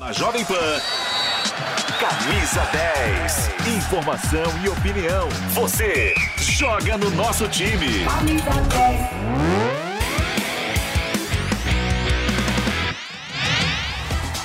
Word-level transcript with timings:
Na 0.00 0.12
Jovem 0.12 0.42
Pan. 0.46 0.54
Camisa 2.00 2.62
10. 2.72 3.50
Informação 3.76 4.44
e 4.64 4.68
opinião. 4.70 5.28
Você 5.50 6.14
joga 6.38 6.96
no 6.96 7.10
nosso 7.10 7.46
time. 7.48 8.06
Camisa 8.06 8.50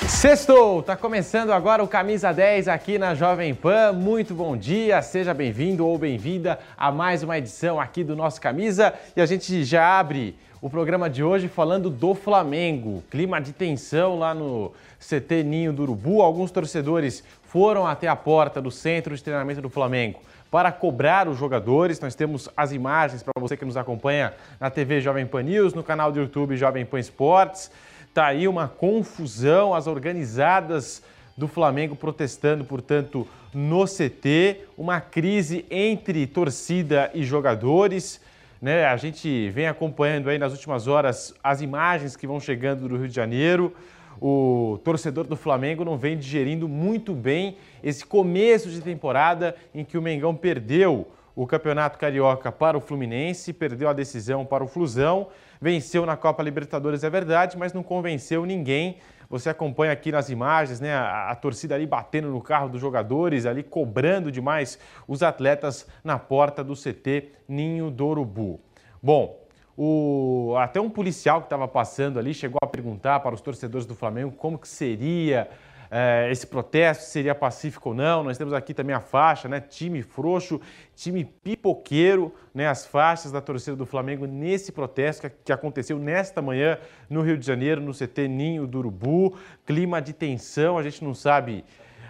10. 0.02 0.10
Sextou! 0.10 0.84
Tá 0.84 0.98
começando 0.98 1.54
agora 1.54 1.82
o 1.82 1.88
Camisa 1.88 2.34
10 2.34 2.68
aqui 2.68 2.98
na 2.98 3.16
Jovem 3.16 3.56
Pan. 3.56 3.94
Muito 3.94 4.34
bom 4.34 4.58
dia, 4.58 5.02
seja 5.02 5.34
bem-vindo 5.34 5.88
ou 5.88 5.98
bem-vinda 5.98 6.60
a 6.78 6.92
mais 6.92 7.24
uma 7.24 7.38
edição 7.38 7.80
aqui 7.80 8.04
do 8.04 8.14
nosso 8.14 8.42
Camisa. 8.42 8.94
E 9.16 9.22
a 9.22 9.26
gente 9.26 9.64
já 9.64 10.00
abre 10.00 10.36
o 10.66 10.70
programa 10.70 11.08
de 11.08 11.24
hoje 11.24 11.48
falando 11.48 11.92
do 11.92 12.16
Flamengo. 12.16 13.04
Clima 13.12 13.40
de 13.40 13.54
tensão 13.54 14.18
lá 14.18 14.34
no 14.34 14.74
CT 15.08 15.44
Ninho 15.44 15.72
do 15.72 15.84
Urubu. 15.84 16.22
Alguns 16.22 16.52
torcedores 16.52 17.24
foram 17.44 17.86
até 17.86 18.08
a 18.08 18.16
porta 18.16 18.62
do 18.62 18.72
centro 18.72 19.16
de 19.16 19.24
treinamento 19.24 19.62
do 19.62 19.70
Flamengo 19.70 20.20
para 20.50 20.72
cobrar 20.72 21.28
os 21.28 21.38
jogadores. 21.38 22.00
Nós 22.00 22.16
temos 22.16 22.50
as 22.56 22.72
imagens 22.72 23.22
para 23.22 23.34
você 23.40 23.56
que 23.56 23.66
nos 23.66 23.78
acompanha 23.78 24.34
na 24.60 24.70
TV 24.70 25.02
Jovem 25.02 25.26
Pan 25.26 25.44
News, 25.44 25.74
no 25.74 25.84
canal 25.84 26.12
do 26.12 26.20
YouTube 26.20 26.58
Jovem 26.58 26.86
Pan 26.86 27.00
Esportes. 27.00 27.70
Tá 28.14 28.28
aí 28.28 28.48
uma 28.48 28.68
confusão, 28.68 29.74
as 29.74 29.88
organizadas 29.88 31.04
do 31.38 31.48
Flamengo 31.48 31.96
protestando, 31.96 32.64
portanto, 32.64 33.28
no 33.54 33.86
CT, 33.86 34.62
uma 34.78 35.02
crise 35.02 35.66
entre 35.70 36.26
torcida 36.26 37.12
e 37.14 37.24
jogadores. 37.24 38.22
Né? 38.62 38.86
A 38.86 38.96
gente 38.96 39.50
vem 39.50 39.68
acompanhando 39.68 40.30
aí 40.30 40.38
nas 40.40 40.54
últimas 40.54 40.88
horas 40.88 41.34
as 41.44 41.62
imagens 41.62 42.16
que 42.16 42.26
vão 42.26 42.40
chegando 42.40 42.88
do 42.88 42.98
Rio 42.98 43.10
de 43.10 43.16
Janeiro 43.16 43.76
o 44.22 44.80
torcedor 44.84 45.26
do 45.26 45.36
Flamengo 45.36 45.84
não 45.84 45.98
vem 45.98 46.18
digerindo 46.18 46.68
muito 46.68 47.14
bem 47.14 47.58
esse 47.84 48.06
começo 48.06 48.70
de 48.70 48.82
temporada 48.82 49.56
em 49.74 49.84
que 49.84 49.98
o 49.98 50.02
Mengão 50.02 50.36
perdeu 50.36 51.08
o 51.36 51.46
Campeonato 51.46 52.00
Carioca 52.00 52.52
para 52.52 52.78
o 52.78 52.82
Fluminense, 52.82 53.52
perdeu 53.52 53.90
a 53.90 53.94
decisão 53.94 54.46
para 54.46 54.64
o 54.64 54.68
Flusão, 54.68 55.28
venceu 55.60 56.06
na 56.06 56.16
Copa 56.16 56.42
Libertadores, 56.42 57.04
é 57.04 57.10
verdade, 57.10 57.58
mas 57.58 57.74
não 57.74 57.84
convenceu 57.84 58.46
ninguém. 58.46 58.98
Você 59.30 59.50
acompanha 59.50 59.92
aqui 59.92 60.12
nas 60.12 60.30
imagens, 60.30 60.80
né, 60.80 60.94
a, 60.94 61.32
a 61.32 61.36
torcida 61.36 61.76
ali 61.76 61.86
batendo 61.86 62.30
no 62.30 62.42
carro 62.42 62.70
dos 62.70 62.80
jogadores, 62.80 63.46
ali 63.46 63.64
cobrando 63.64 64.32
demais 64.32 64.80
os 65.08 65.22
atletas 65.24 65.86
na 66.04 66.18
porta 66.18 66.64
do 66.64 66.74
CT 66.74 67.32
Ninho 67.48 67.92
do 67.92 68.08
Urubu. 68.08 68.62
Bom, 69.02 69.45
o, 69.78 70.56
até 70.58 70.80
um 70.80 70.90
policial 70.90 71.42
que 71.42 71.48
estava 71.48 71.68
passando 71.68 72.18
ali 72.18 72.34
chegou 72.34 72.60
a 72.62 72.68
perguntar 72.68 73.20
para 73.20 73.36
os 73.36 73.42
torcedores 73.42 73.86
do 73.86 73.94
Flamengo 73.94 74.32
como 74.32 74.58
que 74.58 74.68
seria 74.68 75.50
é, 75.92 76.30
esse 76.32 76.48
protesto, 76.48 77.04
se 77.04 77.12
seria 77.12 77.36
pacífico 77.36 77.90
ou 77.90 77.96
não. 77.96 78.24
Nós 78.24 78.38
temos 78.38 78.54
aqui 78.54 78.74
também 78.74 78.96
a 78.96 79.00
faixa, 79.00 79.48
né? 79.48 79.60
Time 79.60 80.02
frouxo, 80.02 80.60
time 80.96 81.26
pipoqueiro, 81.26 82.34
né? 82.54 82.68
As 82.68 82.86
faixas 82.86 83.32
da 83.32 83.42
torcida 83.42 83.76
do 83.76 83.86
Flamengo 83.86 84.26
nesse 84.26 84.72
protesto 84.72 85.30
que, 85.30 85.36
que 85.46 85.52
aconteceu 85.52 86.00
nesta 86.00 86.42
manhã 86.42 86.78
no 87.10 87.22
Rio 87.22 87.38
de 87.38 87.46
Janeiro, 87.46 87.82
no 87.82 87.94
CT 87.94 88.28
Ninho 88.28 88.66
do 88.66 88.80
Urubu. 88.80 89.38
Clima 89.66 90.02
de 90.02 90.14
tensão, 90.14 90.78
a 90.78 90.84
gente 90.84 91.04
não 91.04 91.14
sabe 91.14 91.66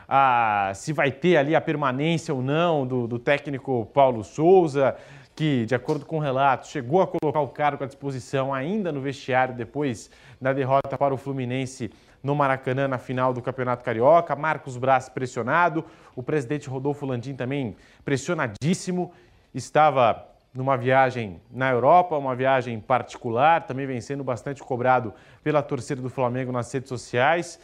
ah, 0.08 0.72
se 0.76 0.94
vai 0.94 1.12
ter 1.12 1.38
ali 1.38 1.56
a 1.56 1.62
permanência 1.62 2.34
ou 2.34 2.42
não 2.42 2.86
do, 2.86 3.08
do 3.08 3.18
técnico 3.18 3.88
Paulo 3.94 4.24
Souza 4.24 4.96
que, 5.36 5.66
de 5.66 5.76
acordo 5.76 6.06
com 6.06 6.18
o 6.18 6.22
relato, 6.22 6.68
chegou 6.68 7.02
a 7.02 7.08
colocar 7.08 7.42
o 7.42 7.50
cargo 7.50 7.84
à 7.84 7.88
disposição 7.88 8.54
ainda 8.54 8.92
no 8.92 9.02
vestiário 9.02 9.54
depois 9.54 10.10
da 10.40 10.54
derrota 10.54 10.98
para 10.98 11.14
o 11.14 11.18
Fluminense 11.18 11.92
no 12.24 12.34
Maracanã 12.34 12.88
na 12.88 12.98
final 12.98 13.34
do 13.34 13.42
Campeonato 13.42 13.84
Carioca. 13.84 14.36
Marcos 14.36 14.78
Braz 14.78 15.10
pressionado, 15.10 15.84
o 16.16 16.24
presidente 16.24 16.70
Rodolfo 16.70 17.06
Landim 17.06 17.36
também 17.36 17.76
pressionadíssimo, 18.06 19.12
estava 19.54 20.26
numa 20.54 20.78
viagem 20.78 21.42
na 21.52 21.70
Europa, 21.70 22.18
uma 22.18 22.34
viagem 22.34 22.80
particular, 22.80 23.68
também 23.68 23.86
vem 23.86 24.00
sendo 24.00 24.24
bastante 24.24 24.64
cobrado 24.64 25.14
pela 25.44 25.62
torcida 25.62 26.02
do 26.02 26.10
Flamengo 26.10 26.52
nas 26.52 26.72
redes 26.72 26.88
sociais. 26.88 27.60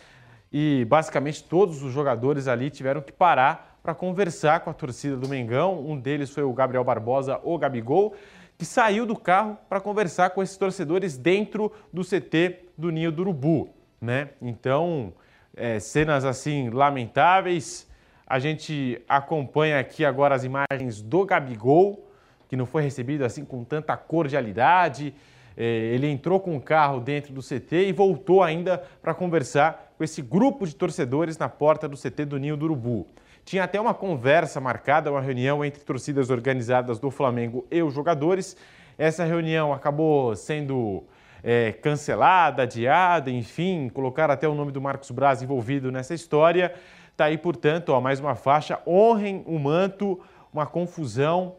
E 0.52 0.86
basicamente 0.90 1.42
todos 1.42 1.82
os 1.82 1.94
jogadores 1.94 2.50
ali 2.50 2.70
tiveram 2.70 3.00
que 3.02 3.14
parar 3.14 3.71
para 3.82 3.96
conversar 3.96 4.60
com 4.62 4.70
a 4.70 4.74
torcida 4.74 5.18
do 5.18 5.28
Mengão. 5.28 5.80
Um 5.86 6.00
deles 6.00 6.30
foi 6.30 6.44
o 6.44 6.54
Gabriel 6.54 6.84
Barbosa, 6.84 7.40
o 7.44 7.58
Gabigol, 7.58 8.16
que 8.58 8.66
saiu 8.66 9.06
do 9.06 9.16
carro 9.16 9.58
para 9.68 9.80
conversar 9.80 10.30
com 10.32 10.44
esses 10.44 10.56
torcedores 10.56 11.18
dentro 11.18 11.72
do 11.92 12.04
CT 12.04 12.68
do 12.78 12.92
Ninho 12.92 13.12
do 13.12 13.24
Urubu. 13.24 13.70
Né? 14.00 14.30
Então, 14.42 15.14
é, 15.56 15.80
cenas 15.80 16.26
assim 16.26 16.70
lamentáveis. 16.70 17.90
A 18.26 18.40
gente 18.40 19.02
acompanha 19.10 19.80
aqui 19.80 20.06
agora 20.06 20.36
as 20.36 20.44
imagens 20.44 21.02
do 21.02 21.26
Gabigol, 21.26 22.08
que 22.48 22.56
não 22.56 22.66
foi 22.66 22.84
recebido 22.84 23.26
assim 23.26 23.44
com 23.44 23.64
tanta 23.64 23.98
cordialidade. 23.98 25.14
É, 25.58 25.64
ele 25.64 26.08
entrou 26.08 26.40
com 26.40 26.56
o 26.56 26.62
carro 26.62 27.00
dentro 27.00 27.34
do 27.34 27.42
CT 27.42 27.88
e 27.88 27.92
voltou 27.92 28.42
ainda 28.42 28.78
para 29.02 29.14
conversar 29.14 29.94
com 29.98 30.04
esse 30.04 30.22
grupo 30.22 30.66
de 30.66 30.76
torcedores 30.76 31.38
na 31.38 31.50
porta 31.50 31.90
do 31.90 31.98
CT 31.98 32.26
do 32.26 32.38
Ninho 32.38 32.56
do 32.56 32.66
Urubu. 32.66 33.08
Tinha 33.44 33.64
até 33.64 33.80
uma 33.80 33.94
conversa 33.94 34.60
marcada, 34.62 35.12
uma 35.12 35.22
reunião 35.22 35.64
entre 35.66 35.84
torcidas 35.84 36.30
organizadas 36.30 37.00
do 37.00 37.10
Flamengo 37.10 37.66
e 37.72 37.82
os 37.82 37.94
jogadores. 37.94 38.56
Essa 38.98 39.24
reunião 39.24 39.74
acabou 39.74 40.36
sendo 40.36 41.04
é, 41.44 41.72
cancelada, 41.72 42.64
adiada, 42.64 43.32
enfim, 43.32 43.90
colocaram 43.90 44.34
até 44.34 44.48
o 44.48 44.54
nome 44.54 44.72
do 44.72 44.82
Marcos 44.82 45.12
Braz 45.12 45.42
envolvido 45.42 45.92
nessa 45.92 46.14
história. 46.14 46.74
Está 47.12 47.26
aí, 47.26 47.38
portanto, 47.38 47.90
ó, 47.90 48.00
mais 48.00 48.20
uma 48.20 48.36
faixa. 48.36 48.80
Honrem 48.86 49.44
o 49.46 49.58
manto, 49.60 50.20
uma 50.54 50.66
confusão 50.66 51.56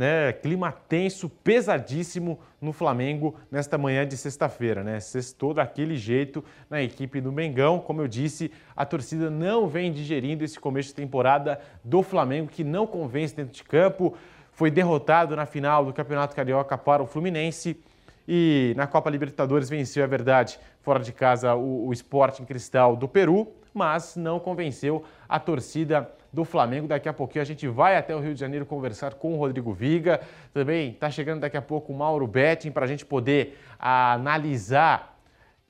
né? 0.00 0.32
Clima 0.32 0.72
tenso, 0.72 1.28
pesadíssimo 1.28 2.40
no 2.58 2.72
Flamengo 2.72 3.34
nesta 3.50 3.76
manhã 3.76 4.08
de 4.08 4.16
sexta-feira, 4.16 4.82
né? 4.82 4.98
Sextou 4.98 5.52
daquele 5.52 5.94
jeito 5.94 6.42
na 6.70 6.80
equipe 6.80 7.20
do 7.20 7.30
Mengão. 7.30 7.78
Como 7.78 8.00
eu 8.00 8.08
disse, 8.08 8.50
a 8.74 8.86
torcida 8.86 9.28
não 9.28 9.68
vem 9.68 9.92
digerindo 9.92 10.42
esse 10.42 10.58
começo 10.58 10.88
de 10.88 10.94
temporada 10.94 11.60
do 11.84 12.02
Flamengo, 12.02 12.48
que 12.48 12.64
não 12.64 12.86
convence 12.86 13.36
dentro 13.36 13.52
de 13.52 13.62
campo. 13.62 14.16
Foi 14.52 14.70
derrotado 14.70 15.36
na 15.36 15.44
final 15.44 15.84
do 15.84 15.92
Campeonato 15.92 16.34
Carioca 16.34 16.78
para 16.78 17.02
o 17.02 17.06
Fluminense. 17.06 17.78
E 18.26 18.72
na 18.78 18.86
Copa 18.86 19.10
Libertadores 19.10 19.68
venceu, 19.68 20.02
é 20.02 20.06
verdade, 20.06 20.58
fora 20.80 21.00
de 21.00 21.12
casa 21.12 21.54
o, 21.54 21.88
o 21.88 21.92
Sporting 21.92 22.46
Cristal 22.46 22.96
do 22.96 23.06
Peru, 23.06 23.52
mas 23.74 24.16
não 24.16 24.40
convenceu 24.40 25.04
a 25.28 25.38
torcida 25.38 26.10
do 26.32 26.44
Flamengo. 26.44 26.86
Daqui 26.86 27.08
a 27.08 27.12
pouquinho 27.12 27.42
a 27.42 27.46
gente 27.46 27.66
vai 27.68 27.96
até 27.96 28.14
o 28.14 28.20
Rio 28.20 28.34
de 28.34 28.40
Janeiro 28.40 28.66
conversar 28.66 29.14
com 29.14 29.34
o 29.34 29.36
Rodrigo 29.36 29.72
Viga. 29.72 30.20
Também 30.52 30.90
está 30.90 31.10
chegando 31.10 31.40
daqui 31.40 31.56
a 31.56 31.62
pouco 31.62 31.92
o 31.92 31.96
Mauro 31.96 32.26
Betting 32.26 32.70
para 32.70 32.84
a 32.84 32.88
gente 32.88 33.04
poder 33.04 33.58
analisar 33.78 35.18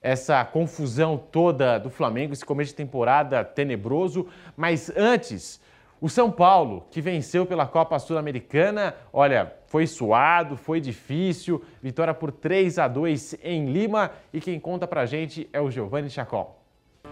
essa 0.02 0.44
confusão 0.44 1.18
toda 1.18 1.78
do 1.78 1.90
Flamengo, 1.90 2.32
esse 2.32 2.44
começo 2.44 2.70
de 2.70 2.76
temporada 2.76 3.44
tenebroso. 3.44 4.26
Mas 4.56 4.90
antes, 4.96 5.60
o 6.00 6.08
São 6.08 6.30
Paulo, 6.30 6.86
que 6.90 7.02
venceu 7.02 7.44
pela 7.44 7.66
Copa 7.66 7.98
Sul-Americana, 7.98 8.94
olha, 9.12 9.52
foi 9.66 9.86
suado, 9.86 10.56
foi 10.56 10.80
difícil, 10.80 11.62
vitória 11.82 12.14
por 12.14 12.32
3 12.32 12.78
a 12.78 12.88
2 12.88 13.36
em 13.42 13.66
Lima. 13.66 14.10
E 14.32 14.40
quem 14.40 14.58
conta 14.58 14.86
pra 14.86 15.04
gente 15.04 15.48
é 15.52 15.60
o 15.60 15.70
Giovanni 15.70 16.08
Chacol. 16.08 16.58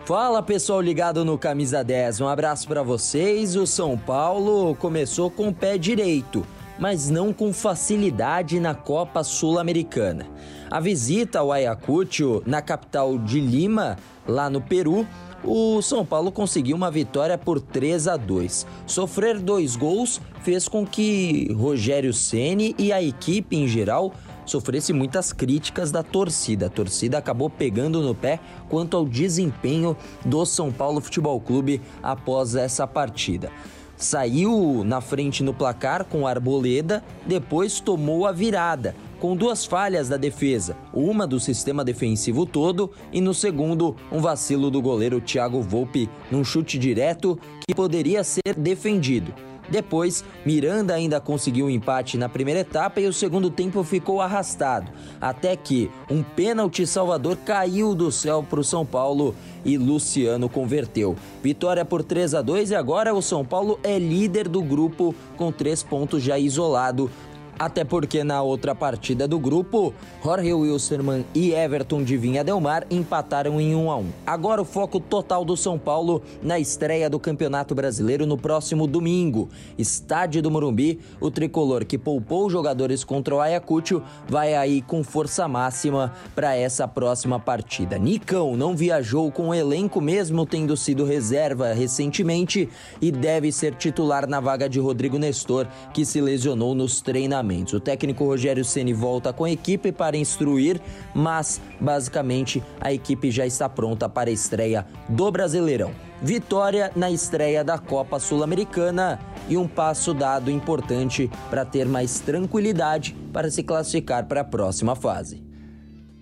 Fala 0.09 0.43
pessoal 0.43 0.81
ligado 0.81 1.23
no 1.23 1.37
Camisa 1.37 1.85
10, 1.85 2.23
um 2.23 2.29
abraço 2.29 2.67
para 2.67 2.83
vocês. 2.83 3.55
O 3.57 3.67
São 3.67 3.95
Paulo 3.95 4.75
começou 4.77 5.31
com 5.31 5.49
o 5.49 5.55
pé 5.55 5.77
direito, 5.77 6.47
mas 6.79 7.11
não 7.11 7.31
com 7.31 7.53
facilidade 7.53 8.59
na 8.59 8.75
Copa 8.75 9.23
Sul-Americana. 9.23 10.27
A 10.71 10.81
visita 10.81 11.41
ao 11.41 11.53
Ayacucho, 11.53 12.43
na 12.47 12.63
capital 12.63 13.19
de 13.19 13.39
Lima, 13.39 13.99
lá 14.27 14.49
no 14.49 14.63
Peru, 14.63 15.07
o 15.45 15.83
São 15.83 16.07
Paulo 16.07 16.33
conseguiu 16.33 16.75
uma 16.75 16.91
vitória 16.91 17.37
por 17.37 17.61
3 17.61 18.09
a 18.09 18.17
2. 18.17 18.67
Sofrer 18.87 19.39
dois 19.39 19.77
gols 19.77 20.23
fez 20.43 20.67
com 20.69 20.87
que 20.87 21.53
Rogério 21.53 22.15
Ceni 22.15 22.75
e 22.79 22.95
a 22.95 23.03
equipe 23.03 23.57
em 23.57 23.69
geral 23.69 24.15
sofresse 24.51 24.93
muitas 24.93 25.33
críticas 25.33 25.91
da 25.91 26.03
torcida. 26.03 26.67
A 26.67 26.71
torcida 26.71 27.19
acabou 27.19 27.49
pegando 27.51 28.01
no 28.03 28.15
pé 28.15 28.41
quanto 28.69 28.97
ao 28.97 29.05
desempenho 29.05 29.97
do 30.25 30.45
São 30.45 30.73
Paulo 30.73 31.01
Futebol 31.01 31.41
Clube 31.41 31.81
após 32.03 32.55
essa 32.55 32.87
partida. 32.87 33.51
Saiu 33.97 34.85
na 34.85 35.01
frente 35.01 35.43
no 35.43 35.53
placar 35.53 36.05
com 36.05 36.27
Arboleda, 36.27 37.03
depois 37.27 37.81
tomou 37.81 38.27
a 38.27 38.33
virada 38.33 38.95
com 39.21 39.37
duas 39.37 39.65
falhas 39.65 40.09
da 40.09 40.17
defesa, 40.17 40.77
uma 40.93 41.27
do 41.27 41.41
sistema 41.41 41.85
defensivo 41.85 42.47
todo 42.47 42.93
e 43.13 43.21
no 43.21 43.35
segundo, 43.35 43.97
um 44.13 44.21
vacilo 44.21 44.71
do 44.71 44.81
goleiro 44.81 45.21
Thiago 45.21 45.61
Volpe 45.61 46.09
num 46.31 46.45
chute 46.45 46.79
direto 46.79 47.39
que 47.67 47.75
poderia 47.75 48.23
ser 48.23 48.55
defendido. 48.57 49.35
Depois, 49.71 50.25
Miranda 50.45 50.95
ainda 50.95 51.21
conseguiu 51.21 51.67
um 51.67 51.71
empate 51.71 52.17
na 52.17 52.29
primeira 52.29 52.61
etapa 52.61 53.01
e 53.01 53.07
o 53.07 53.13
segundo 53.13 53.51
tempo 53.51 53.83
ficou 53.85 54.21
arrastado, 54.21 54.91
até 55.21 55.57
que 55.57 55.91
um 56.11 56.23
pênalti 56.23 56.87
Salvador 56.87 57.37
caiu 57.45 57.95
do 57.95 58.11
céu 58.11 58.45
para 58.49 58.61
o 58.61 58.65
São 58.65 58.85
Paulo 58.85 59.35
e 59.65 59.77
Luciano 59.77 60.49
converteu. 60.49 61.17
Vitória 61.43 61.85
por 61.85 62.03
3 62.03 62.35
a 62.35 62.43
2 62.43 62.71
e 62.71 62.75
agora 62.75 63.15
o 63.15 63.21
São 63.21 63.45
Paulo 63.45 63.79
é 63.83 63.99
líder 63.99 64.49
do 64.49 64.63
grupo 64.63 65.15
com 65.37 65.53
três 65.53 65.83
pontos 65.83 66.23
já 66.23 66.39
isolado 66.39 67.11
até 67.59 67.83
porque 67.83 68.23
na 68.23 68.41
outra 68.41 68.75
partida 68.75 69.27
do 69.27 69.39
grupo, 69.39 69.93
Jorge 70.23 70.53
Wilstermann 70.53 71.25
e 71.35 71.53
Everton 71.53 72.05
de 72.05 72.17
Vinha 72.17 72.45
Del 72.45 72.61
Mar 72.61 72.87
empataram 72.91 73.61
em 73.61 73.75
1 73.75 73.91
a 73.91 73.97
1. 73.97 74.07
Agora 74.27 74.63
o 74.63 74.65
foco 74.65 75.01
total 75.01 75.45
do 75.45 75.57
São 75.57 75.79
Paulo 75.79 76.23
na 76.41 76.59
estreia 76.59 77.11
do 77.11 77.19
Campeonato 77.19 77.75
Brasileiro 77.75 78.27
no 78.27 78.39
próximo 78.39 78.87
domingo. 78.87 79.49
Estádio 79.77 80.41
do 80.41 80.51
Morumbi, 80.51 81.01
o 81.21 81.31
tricolor 81.31 81.85
que 81.85 81.99
poupou 81.99 82.49
jogadores 82.49 83.03
contra 83.03 83.35
o 83.35 83.41
Ayacucho 83.41 84.03
vai 84.29 84.55
aí 84.55 84.81
com 84.81 85.03
força 85.03 85.49
máxima 85.49 86.13
para 86.35 86.55
essa 86.55 86.87
próxima 86.87 87.41
partida. 87.41 87.99
Nicão 87.99 88.57
não 88.57 88.77
viajou 88.77 89.33
com 89.33 89.49
o 89.49 89.55
elenco 89.55 90.01
mesmo 90.01 90.47
tendo 90.47 90.77
sido 90.77 91.05
reserva 91.05 91.73
recentemente 91.73 92.69
e 93.01 93.11
deve 93.11 93.51
ser 93.51 93.75
titular 93.75 94.29
na 94.29 94.39
vaga 94.39 94.69
de 94.69 94.79
Rodrigo 94.79 95.19
Nestor, 95.19 95.67
que 95.93 96.05
se 96.05 96.21
lesionou 96.21 96.75
nos 96.75 97.01
treinamentos 97.01 97.48
O 97.75 97.81
técnico 97.81 98.25
Rogério 98.25 98.65
Ceni 98.65 98.93
volta 98.93 99.33
com 99.33 99.45
a 99.45 99.51
equipe 99.51 99.91
para 99.91 100.17
instruir, 100.17 100.81
mas 101.15 101.61
basicamente 101.81 102.63
a 102.79 102.93
equipe 102.93 103.31
já 103.31 103.47
está 103.47 103.69
pronta 103.69 104.09
para 104.09 104.29
a 104.29 104.33
estreia 104.33 104.87
do 105.09 105.31
Brasileirão. 105.31 105.93
Vitória 106.21 106.93
na 106.95 107.11
estreia 107.11 107.65
da 107.65 107.79
Copa 107.79 108.19
Sul-Americana 108.19 109.19
e 109.49 109.57
um 109.57 109.67
passo 109.67 110.13
dado 110.13 110.51
importante 110.51 111.31
para 111.49 111.65
ter 111.65 111.87
mais 111.87 112.21
tranquilidade 112.21 113.17
para 113.33 113.51
se 113.51 113.63
classificar 113.63 114.27
para 114.27 114.43
a 114.43 114.45
próxima 114.45 114.95
fase. 114.95 115.43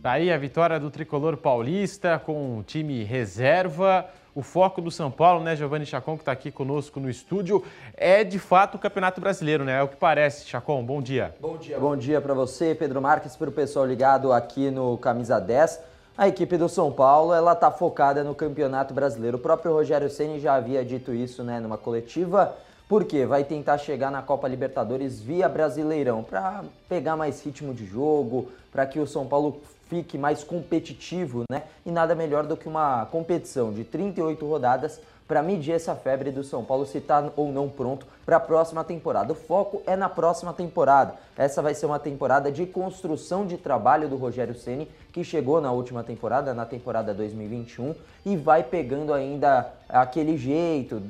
Tá 0.02 0.12
aí 0.12 0.30
a 0.30 0.38
vitória 0.38 0.78
do 0.78 0.90
tricolor 0.90 1.36
paulista 1.36 2.16
com 2.18 2.58
o 2.58 2.62
time 2.62 3.02
reserva 3.02 4.06
o 4.36 4.42
foco 4.42 4.82
do 4.82 4.90
São 4.90 5.10
Paulo, 5.10 5.42
né, 5.42 5.56
Giovanni 5.56 5.86
Chacon, 5.86 6.14
que 6.14 6.20
está 6.20 6.30
aqui 6.30 6.52
conosco 6.52 7.00
no 7.00 7.08
estúdio, 7.08 7.64
é 7.96 8.22
de 8.22 8.38
fato 8.38 8.74
o 8.74 8.78
Campeonato 8.78 9.18
Brasileiro, 9.18 9.64
né? 9.64 9.78
É 9.78 9.82
o 9.82 9.88
que 9.88 9.96
parece. 9.96 10.46
Chacon, 10.46 10.84
bom 10.84 11.00
dia. 11.00 11.34
Bom 11.40 11.56
dia, 11.56 11.80
bom 11.80 11.96
dia 11.96 12.20
para 12.20 12.34
você, 12.34 12.74
Pedro 12.74 13.00
Marques, 13.00 13.34
para 13.34 13.48
o 13.48 13.52
pessoal 13.52 13.86
ligado 13.86 14.34
aqui 14.34 14.70
no 14.70 14.98
Camisa 14.98 15.40
10. 15.40 15.80
A 16.18 16.28
equipe 16.28 16.58
do 16.58 16.68
São 16.68 16.92
Paulo, 16.92 17.32
ela 17.32 17.54
está 17.54 17.70
focada 17.70 18.22
no 18.22 18.34
Campeonato 18.34 18.92
Brasileiro. 18.92 19.38
O 19.38 19.40
próprio 19.40 19.72
Rogério 19.72 20.10
Ceni 20.10 20.38
já 20.38 20.54
havia 20.54 20.84
dito 20.84 21.14
isso, 21.14 21.42
né, 21.42 21.58
numa 21.58 21.78
coletiva. 21.78 22.54
Porque 22.86 23.24
vai 23.24 23.42
tentar 23.42 23.78
chegar 23.78 24.10
na 24.10 24.20
Copa 24.20 24.46
Libertadores 24.46 25.18
via 25.18 25.48
Brasileirão, 25.48 26.22
para 26.22 26.62
pegar 26.88 27.16
mais 27.16 27.42
ritmo 27.42 27.72
de 27.72 27.86
jogo, 27.86 28.48
para 28.70 28.86
que 28.86 29.00
o 29.00 29.06
São 29.06 29.26
Paulo 29.26 29.60
fique 29.88 30.18
mais 30.18 30.42
competitivo, 30.44 31.44
né? 31.50 31.62
E 31.84 31.90
nada 31.90 32.14
melhor 32.14 32.44
do 32.44 32.56
que 32.56 32.68
uma 32.68 33.06
competição 33.06 33.72
de 33.72 33.84
38 33.84 34.46
rodadas 34.46 35.00
para 35.26 35.42
medir 35.42 35.72
essa 35.72 35.94
febre 35.94 36.30
do 36.30 36.44
São 36.44 36.64
Paulo 36.64 36.86
se 36.86 36.98
está 36.98 37.30
ou 37.36 37.52
não 37.52 37.68
pronto 37.68 38.06
para 38.24 38.36
a 38.36 38.40
próxima 38.40 38.84
temporada. 38.84 39.32
O 39.32 39.36
foco 39.36 39.82
é 39.86 39.96
na 39.96 40.08
próxima 40.08 40.52
temporada. 40.52 41.14
Essa 41.36 41.60
vai 41.60 41.74
ser 41.74 41.86
uma 41.86 41.98
temporada 41.98 42.50
de 42.50 42.64
construção 42.64 43.44
de 43.44 43.56
trabalho 43.56 44.08
do 44.08 44.16
Rogério 44.16 44.54
Ceni, 44.54 44.88
que 45.12 45.24
chegou 45.24 45.60
na 45.60 45.72
última 45.72 46.04
temporada, 46.04 46.54
na 46.54 46.64
temporada 46.64 47.12
2021, 47.12 47.94
e 48.24 48.36
vai 48.36 48.62
pegando 48.62 49.12
ainda 49.12 49.72
aquele 49.88 50.36
jeito, 50.36 51.02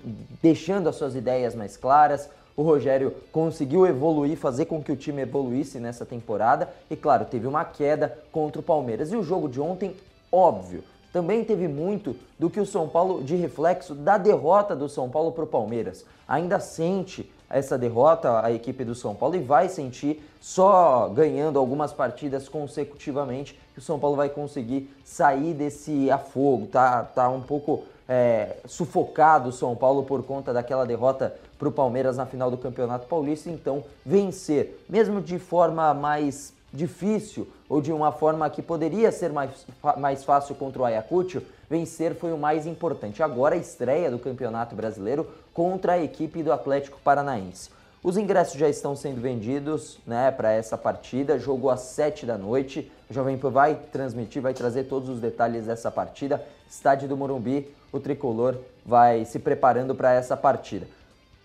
deixando 0.43 0.89
as 0.89 0.97
suas 0.97 1.15
ideias 1.15 1.55
mais 1.55 1.77
claras, 1.77 2.31
o 2.57 2.63
Rogério 2.63 3.15
conseguiu 3.31 3.87
evoluir, 3.87 4.37
fazer 4.37 4.65
com 4.65 4.83
que 4.83 4.91
o 4.91 4.97
time 4.97 5.23
evoluísse 5.23 5.79
nessa 5.79 6.07
temporada 6.07 6.71
e, 6.91 6.97
claro, 6.97 7.27
teve 7.27 7.47
uma 7.47 7.65
queda 7.65 8.17
contra 8.33 8.61
o 8.61 8.65
Palmeiras. 8.65 9.13
E 9.13 9.17
o 9.17 9.23
jogo 9.23 9.49
de 9.49 9.61
ontem, 9.61 9.95
óbvio, 10.33 10.83
também 11.13 11.45
teve 11.45 11.69
muito 11.69 12.17
do 12.39 12.49
que 12.49 12.61
o 12.61 12.67
São 12.67 12.89
Paulo, 12.89 13.23
de 13.23 13.37
reflexo 13.37 13.95
da 13.95 14.17
derrota 14.17 14.75
do 14.75 14.89
São 14.89 15.09
Paulo 15.09 15.33
para 15.33 15.45
o 15.45 15.47
Palmeiras. 15.47 16.05
Ainda 16.27 16.59
sente 16.59 17.31
essa 17.49 17.79
derrota 17.79 18.45
a 18.45 18.51
equipe 18.51 18.85
do 18.85 18.95
São 18.95 19.15
Paulo 19.15 19.37
e 19.37 19.41
vai 19.41 19.69
sentir 19.69 20.23
só 20.41 21.09
ganhando 21.09 21.59
algumas 21.59 21.93
partidas 21.93 22.49
consecutivamente 22.49 23.59
que 23.73 23.79
o 23.79 23.83
São 23.83 23.99
Paulo 23.99 24.17
vai 24.17 24.29
conseguir 24.29 24.91
sair 25.05 25.55
desse 25.55 26.11
afogo, 26.11 26.67
tá, 26.67 27.05
tá 27.05 27.29
um 27.29 27.41
pouco 27.41 27.85
é, 28.09 28.57
sufocado 28.67 29.51
o 29.51 29.53
São 29.53 29.75
Paulo 29.75 30.03
por 30.05 30.23
conta 30.25 30.53
daquela 30.53 30.85
derrota 30.85 31.35
para 31.59 31.69
o 31.69 31.73
Palmeiras 31.73 32.17
na 32.17 32.27
final 32.27 32.51
do 32.51 32.59
Campeonato 32.59 33.07
Paulista. 33.07 33.51
Então, 33.51 33.85
vencer, 34.05 34.83
mesmo 34.89 35.21
de 35.21 35.39
forma 35.39 35.93
mais 35.95 36.53
difícil 36.73 37.49
ou 37.69 37.81
de 37.81 37.93
uma 37.93 38.13
forma 38.13 38.49
que 38.51 38.63
poderia 38.63 39.11
ser 39.11 39.33
mais, 39.33 39.51
mais 39.97 40.25
fácil 40.25 40.55
contra 40.55 40.83
o 40.83 40.85
Ayacucho, 40.85 41.43
vencer 41.69 42.15
foi 42.15 42.33
o 42.33 42.39
mais 42.39 42.67
importante. 42.67 43.23
Agora 43.23 43.55
a 43.55 43.59
estreia 43.59 44.11
do 44.11 44.19
Campeonato 44.19 44.75
Brasileiro 44.75 45.27
contra 45.55 45.95
a 45.95 46.03
equipe 46.03 46.43
do 46.43 46.53
Atlético 46.53 46.99
Paranaense. 47.03 47.71
Os 48.07 48.17
ingressos 48.17 48.57
já 48.57 48.69
estão 48.69 48.95
sendo 48.95 49.21
vendidos 49.21 49.99
né, 50.07 50.31
para 50.31 50.53
essa 50.53 50.79
partida. 50.79 51.41
Jogo 51.41 51.71
às 51.71 51.81
7 51.81 52.25
da 52.25 52.39
noite. 52.39 52.89
O 53.11 53.15
Jovem 53.15 53.37
Pan 53.37 53.51
vai 53.51 53.75
transmitir, 53.75 54.41
vai 54.41 54.55
trazer 54.55 54.85
todos 54.85 55.09
os 55.09 55.19
detalhes 55.19 55.67
dessa 55.67 55.91
partida. 55.91 56.41
Estádio 56.71 57.09
do 57.09 57.17
Morumbi, 57.17 57.69
o 57.91 57.99
tricolor 57.99 58.57
vai 58.85 59.25
se 59.25 59.41
preparando 59.41 59.93
para 59.93 60.13
essa 60.13 60.37
partida. 60.37 60.87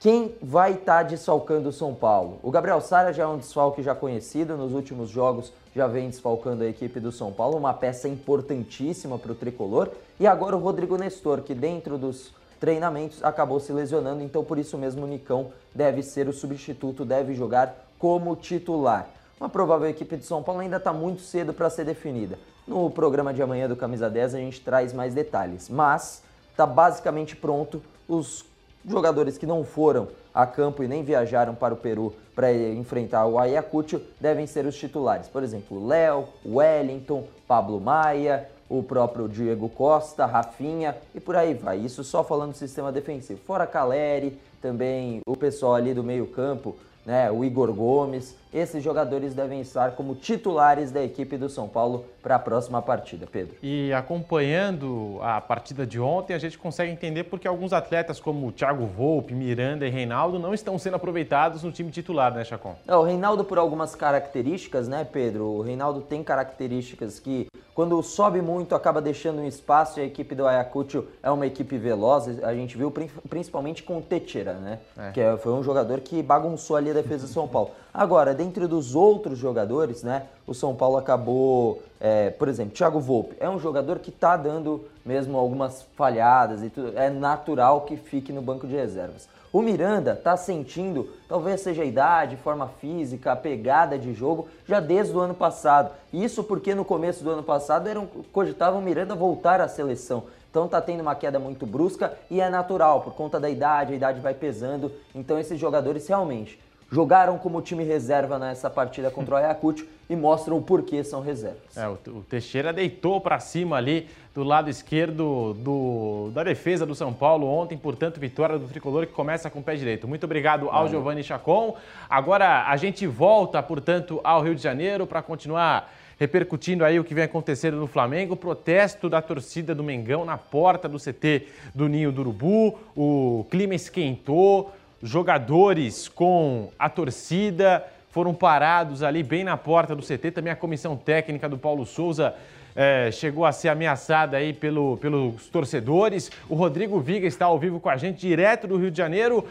Quem 0.02 0.36
vai 0.42 0.72
estar 0.72 1.04
tá 1.04 1.04
desfalcando 1.04 1.70
o 1.70 1.72
São 1.72 1.94
Paulo? 1.94 2.40
O 2.42 2.50
Gabriel 2.50 2.82
Sara 2.82 3.14
já 3.14 3.22
é 3.22 3.28
um 3.28 3.38
desfalque 3.38 3.84
já 3.84 3.94
conhecido, 3.94 4.58
nos 4.58 4.74
últimos 4.74 5.12
jogos 5.12 5.54
já 5.76 5.86
vem 5.86 6.10
desfalcando 6.10 6.64
a 6.64 6.68
equipe 6.68 7.00
do 7.00 7.12
São 7.12 7.32
Paulo, 7.32 7.56
uma 7.56 7.72
peça 7.72 8.08
importantíssima 8.08 9.20
para 9.20 9.32
o 9.32 9.36
tricolor. 9.36 9.90
E 10.20 10.26
agora 10.26 10.58
o 10.58 10.60
Rodrigo 10.60 10.98
Nestor, 10.98 11.44
que 11.44 11.54
dentro 11.54 12.00
dos 12.00 12.34
treinamentos 12.60 13.24
acabou 13.24 13.60
se 13.60 13.72
lesionando, 13.72 14.24
então 14.24 14.44
por 14.44 14.58
isso 14.58 14.76
mesmo 14.76 15.06
o 15.06 15.08
Nicão 15.08 15.52
deve 15.72 16.02
ser 16.02 16.28
o 16.28 16.34
substituto, 16.34 17.06
deve 17.06 17.36
jogar 17.36 17.88
como 18.00 18.36
titular. 18.36 19.08
Uma 19.40 19.50
provável 19.50 19.88
equipe 19.88 20.18
de 20.18 20.26
São 20.26 20.42
Paulo 20.42 20.62
ainda 20.62 20.78
está 20.78 20.92
muito 20.92 21.22
cedo 21.22 21.54
para 21.54 21.70
ser 21.70 21.86
definida. 21.86 22.40
No 22.68 22.90
programa 22.90 23.32
de 23.32 23.44
amanhã 23.44 23.70
do 23.70 23.76
Camisa 23.76 24.10
10 24.10 24.34
a 24.34 24.40
gente 24.40 24.62
traz 24.62 24.94
mais 24.94 25.14
detalhes, 25.14 25.70
mas 25.70 26.24
está 26.50 26.66
basicamente 26.66 27.36
pronto 27.36 27.84
os 28.08 28.50
jogadores 28.88 29.38
que 29.38 29.46
não 29.46 29.64
foram 29.64 30.08
a 30.34 30.46
campo 30.46 30.84
e 30.84 30.88
nem 30.88 31.04
viajaram 31.04 31.54
para 31.54 31.74
o 31.74 31.78
Peru 31.78 32.14
para 32.34 32.54
enfrentar 32.54 33.26
o 33.26 33.38
Ayacucho 33.38 34.02
devem 34.20 34.48
ser 34.48 34.66
os 34.66 34.76
titulares. 34.76 35.28
Por 35.28 35.44
exemplo, 35.44 35.86
Léo, 35.86 36.26
Wellington, 36.46 37.26
Pablo 37.48 37.80
Maia, 37.80 38.48
o 38.70 38.82
próprio 38.82 39.28
Diego 39.28 39.68
Costa, 39.68 40.26
Rafinha 40.26 40.96
e 41.14 41.20
por 41.20 41.36
aí 41.36 41.54
vai. 41.54 41.78
Isso 41.78 42.04
só 42.04 42.24
falando 42.24 42.52
do 42.52 42.58
sistema 42.58 42.92
defensivo. 42.92 43.42
Fora 43.46 43.68
Caleri, 43.68 44.40
também 44.62 45.20
o 45.26 45.36
pessoal 45.36 45.76
ali 45.76 45.94
do 45.94 46.04
meio 46.04 46.28
campo, 46.28 46.76
né, 47.06 47.30
o 47.30 47.44
Igor 47.44 47.74
Gomes, 47.74 48.36
esses 48.54 48.84
jogadores 48.84 49.34
devem 49.34 49.62
estar 49.62 49.92
como 49.92 50.16
titulares 50.16 50.92
da 50.92 51.04
equipe 51.04 51.38
do 51.38 51.50
São 51.50 51.68
Paulo 51.68 52.06
para 52.22 52.36
a 52.36 52.40
próxima 52.40 52.82
partida, 52.82 53.26
Pedro. 53.32 53.56
E 53.64 53.92
acompanhando 53.94 55.18
a 55.22 55.40
partida 55.42 55.86
de 55.86 56.00
ontem, 56.00 56.34
a 56.34 56.40
gente 56.40 56.58
consegue 56.58 56.92
entender 56.92 57.26
porque 57.26 57.48
alguns 57.48 57.74
atletas 57.74 58.20
como 58.20 58.52
Thiago 58.52 58.86
Volpe, 58.86 59.34
Miranda 59.34 59.88
e 59.88 59.90
Reinaldo 59.90 60.38
não 60.38 60.54
estão 60.54 60.78
sendo 60.78 60.96
aproveitados 60.96 61.64
no 61.64 61.72
time 61.72 61.92
titular, 61.92 62.34
né, 62.34 62.44
Chacon? 62.44 62.76
É, 62.88 62.96
o 62.96 63.04
Reinaldo 63.04 63.44
por 63.44 63.58
algumas 63.58 63.96
características, 63.96 64.88
né, 64.88 65.08
Pedro? 65.10 65.46
O 65.46 65.62
Reinaldo 65.62 66.02
tem 66.02 66.24
características 66.24 67.20
que 67.20 67.48
quando 67.74 68.02
sobe 68.04 68.42
muito 68.42 68.76
acaba 68.76 69.02
deixando 69.02 69.40
um 69.40 69.48
espaço 69.48 70.00
e 70.00 70.04
a 70.04 70.06
equipe 70.06 70.36
do 70.36 70.46
Ayacucho 70.46 71.06
é 71.24 71.32
uma 71.32 71.48
equipe 71.48 71.78
veloz. 71.78 72.44
A 72.44 72.54
gente 72.54 72.78
viu 72.78 72.92
principalmente 73.30 73.82
com 73.82 73.98
o 73.98 74.02
Teixeira, 74.02 74.54
né? 74.54 74.80
É. 74.98 75.12
Que 75.12 75.22
é, 75.22 75.38
foi 75.38 75.54
um 75.54 75.64
jogador 75.64 76.02
que 76.02 76.22
bagunçou 76.22 76.76
ali 76.76 76.92
a 76.92 76.94
defesa 76.94 77.26
do 77.26 77.32
São 77.32 77.48
Paulo. 77.48 77.72
Agora, 77.94 78.34
dentre 78.34 78.68
dos 78.68 78.96
outros 78.96 79.38
jogadores, 79.38 80.02
né, 80.02 80.28
o 80.48 80.54
São 80.54 80.74
Paulo 80.74 80.96
acabou, 80.96 81.82
é, 82.00 82.30
por 82.30 82.48
exemplo, 82.48 82.74
Thiago 82.74 83.02
Volpe 83.02 83.36
é 83.38 83.50
um 83.50 83.60
jogador 83.60 84.00
que 84.00 84.10
está 84.10 84.38
dando 84.38 84.86
mesmo 85.06 85.38
algumas 85.38 85.86
falhadas 85.96 86.64
e 86.64 86.70
tudo, 86.70 86.98
é 86.98 87.10
natural 87.10 87.82
que 87.82 87.98
fique 87.98 88.32
no 88.32 88.42
banco 88.42 88.66
de 88.66 88.76
reservas. 88.76 89.28
O 89.52 89.62
Miranda 89.62 90.14
está 90.14 90.38
sentindo, 90.38 91.10
talvez 91.28 91.60
seja 91.60 91.82
a 91.82 91.86
idade, 91.86 92.38
forma 92.38 92.70
física, 92.80 93.34
a 93.34 93.36
pegada 93.36 94.00
de 94.00 94.14
jogo, 94.14 94.48
já 94.66 94.80
desde 94.80 95.14
o 95.14 95.20
ano 95.20 95.34
passado. 95.34 95.92
Isso 96.14 96.42
porque 96.42 96.74
no 96.74 96.86
começo 96.86 97.22
do 97.22 97.32
ano 97.32 97.44
passado 97.44 97.90
eram, 97.90 98.08
cogitavam 98.32 98.80
o 98.80 98.82
Miranda 98.82 99.14
voltar 99.14 99.60
à 99.60 99.68
seleção. 99.68 100.24
Então 100.50 100.70
tá 100.70 100.80
tendo 100.80 101.02
uma 101.02 101.16
queda 101.16 101.38
muito 101.38 101.66
brusca 101.66 102.14
e 102.30 102.40
é 102.40 102.50
natural, 102.50 103.02
por 103.02 103.14
conta 103.14 103.38
da 103.38 103.50
idade, 103.50 103.92
a 103.92 103.96
idade 103.98 104.22
vai 104.22 104.34
pesando. 104.34 104.90
Então 105.14 105.38
esses 105.38 105.60
jogadores 105.60 106.08
realmente 106.08 106.58
jogaram 106.92 107.38
como 107.38 107.62
time 107.62 107.84
reserva 107.84 108.38
nessa 108.38 108.70
partida 108.70 109.10
contra 109.10 109.36
o 109.36 109.38
Ayacucho 109.38 109.86
e 110.10 110.16
mostram 110.16 110.58
o 110.58 110.62
porquê 110.62 111.04
são 111.04 111.22
reservas. 111.22 111.78
É, 111.78 111.88
o, 111.88 111.96
Teixeira 112.30 112.74
deitou 112.74 113.22
para 113.22 113.40
cima 113.40 113.78
ali 113.78 114.10
do 114.36 114.44
lado 114.44 114.70
esquerdo 114.70 115.54
do, 115.54 116.32
da 116.34 116.44
defesa 116.44 116.86
do 116.86 116.94
São 116.94 117.14
Paulo 117.14 117.48
ontem, 117.48 117.78
portanto, 117.78 118.20
vitória 118.20 118.60
do 118.60 118.68
tricolor 118.68 119.08
que 119.08 119.14
começa 119.14 119.50
com 119.50 119.60
o 119.60 119.64
pé 119.64 119.76
direito. 119.76 120.08
Muito 120.08 120.26
obrigado 120.26 120.70
ao 120.70 120.90
Giovanni 120.90 121.24
Chacon. 121.24 121.78
Agora 122.10 122.68
a 122.68 122.76
gente 122.76 123.08
volta, 123.08 123.64
portanto, 123.64 124.20
ao 124.22 124.44
Rio 124.44 124.54
de 124.54 124.62
Janeiro 124.62 125.08
para 125.08 125.22
continuar 125.22 125.90
repercutindo 126.20 126.86
aí 126.86 127.00
o 127.00 127.04
que 127.04 127.16
vem 127.16 127.24
acontecendo 127.24 127.78
no 127.78 127.88
Flamengo, 127.88 128.36
protesto 128.36 129.10
da 129.10 129.24
torcida 129.24 129.74
do 129.74 129.84
Mengão 129.84 130.24
na 130.24 130.38
porta 130.38 130.88
do 130.88 131.00
CT 131.00 131.48
do 131.74 131.90
Ninho 131.90 132.12
do 132.12 132.22
Urubu, 132.22 132.78
o 132.96 133.48
clima 133.50 133.74
esquentou, 133.74 134.72
jogadores 135.04 136.08
com 136.08 136.70
a 136.78 136.90
torcida 136.90 137.86
foram 138.10 138.34
parados 138.34 139.04
ali 139.04 139.24
bem 139.24 139.44
na 139.44 139.56
porta 139.56 139.96
do 139.96 140.04
CT, 140.04 140.32
também 140.32 140.52
a 140.52 140.56
comissão 140.56 140.98
técnica 140.98 141.48
do 141.48 141.58
Paulo 141.58 141.86
Souza 141.86 142.36
é, 142.76 143.10
chegou 143.12 143.46
a 143.46 143.52
ser 143.52 143.70
ameaçada 143.70 144.38
aí 144.38 144.54
pelo, 144.54 144.98
pelos 144.98 145.48
torcedores. 145.48 146.32
O 146.50 146.56
Rodrigo 146.56 147.00
Viga 147.00 147.28
está 147.28 147.46
ao 147.46 147.60
vivo 147.60 147.80
com 147.80 147.90
a 147.90 147.98
gente, 147.98 148.20
direto 148.20 148.68
do 148.68 148.78
Rio 148.78 148.92
de 148.92 148.98
Janeiro. 148.98 149.46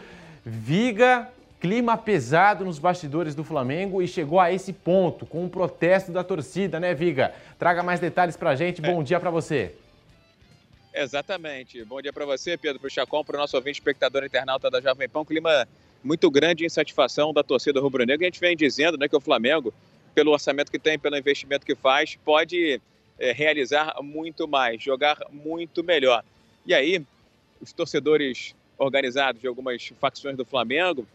Viga, 0.45 1.27
clima 1.59 1.97
pesado 1.97 2.65
nos 2.65 2.79
bastidores 2.79 3.35
do 3.35 3.43
Flamengo 3.43 4.01
e 4.01 4.07
chegou 4.07 4.39
a 4.39 4.51
esse 4.51 4.73
ponto, 4.73 5.25
com 5.25 5.43
um 5.43 5.49
protesto 5.49 6.11
da 6.11 6.23
torcida, 6.23 6.79
né, 6.79 6.93
Viga? 6.93 7.33
Traga 7.59 7.83
mais 7.83 7.99
detalhes 7.99 8.35
pra 8.35 8.55
gente. 8.55 8.81
Bom 8.81 9.01
é. 9.01 9.03
dia 9.03 9.19
para 9.19 9.29
você. 9.29 9.75
Exatamente. 10.93 11.83
Bom 11.85 12.01
dia 12.01 12.11
para 12.11 12.25
você, 12.25 12.57
Pedro, 12.57 12.79
para 12.79 13.03
o 13.03 13.23
para 13.23 13.35
o 13.37 13.39
nosso 13.39 13.55
ouvinte 13.55 13.79
espectador 13.79 14.25
internauta 14.25 14.69
da 14.69 14.81
Jovem 14.81 15.07
Pão. 15.07 15.23
Clima 15.23 15.67
muito 16.03 16.29
grande 16.29 16.59
de 16.59 16.65
insatisfação 16.65 17.31
da 17.31 17.43
torcida 17.43 17.79
rubro-negra. 17.79 18.25
A 18.25 18.29
gente 18.29 18.39
vem 18.39 18.57
dizendo 18.57 18.97
né, 18.97 19.07
que 19.07 19.15
o 19.15 19.21
Flamengo, 19.21 19.73
pelo 20.13 20.31
orçamento 20.31 20.69
que 20.69 20.79
tem, 20.79 20.99
pelo 20.99 21.17
investimento 21.17 21.65
que 21.65 21.75
faz, 21.75 22.17
pode 22.25 22.81
é, 23.17 23.31
realizar 23.31 23.95
muito 24.01 24.47
mais, 24.47 24.83
jogar 24.83 25.17
muito 25.31 25.81
melhor. 25.81 26.25
E 26.65 26.73
aí, 26.73 27.01
os 27.61 27.71
torcedores 27.71 28.53
organizados 28.77 29.39
de 29.39 29.47
algumas 29.47 29.93
facções 29.99 30.35
do 30.35 30.43
Flamengo 30.43 31.07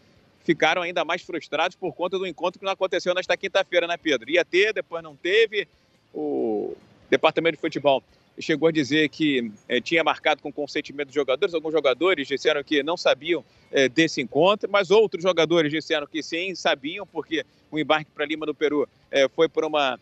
ficaram 0.43 0.81
ainda 0.81 1.05
mais 1.05 1.21
frustrados 1.21 1.75
por 1.75 1.93
conta 1.93 2.17
do 2.17 2.25
encontro 2.25 2.57
que 2.57 2.65
não 2.65 2.71
aconteceu 2.71 3.13
nesta 3.13 3.37
quinta-feira, 3.37 3.85
né, 3.85 3.97
Pedro? 3.97 4.29
Ia 4.29 4.43
ter, 4.43 4.73
depois 4.73 5.03
não 5.03 5.15
teve. 5.15 5.67
O 6.13 6.75
departamento 7.09 7.57
de 7.57 7.61
futebol 7.61 8.01
chegou 8.39 8.69
a 8.69 8.71
dizer 8.71 9.09
que 9.09 9.51
é, 9.67 9.81
tinha 9.81 10.03
marcado 10.03 10.41
com 10.41 10.51
consentimento 10.51 11.07
dos 11.07 11.15
jogadores. 11.15 11.53
Alguns 11.53 11.71
jogadores 11.71 12.27
disseram 12.27 12.63
que 12.63 12.83
não 12.83 12.97
sabiam 12.97 13.43
é, 13.71 13.89
desse 13.89 14.21
encontro, 14.21 14.69
mas 14.71 14.91
outros 14.91 15.23
jogadores 15.23 15.71
disseram 15.71 16.07
que 16.07 16.21
sim, 16.21 16.53
sabiam, 16.55 17.05
porque 17.05 17.45
o 17.71 17.79
embarque 17.79 18.11
para 18.11 18.25
Lima 18.25 18.45
do 18.45 18.53
Peru 18.53 18.87
é, 19.11 19.27
foi 19.29 19.49
por 19.49 19.63
uma 19.65 19.99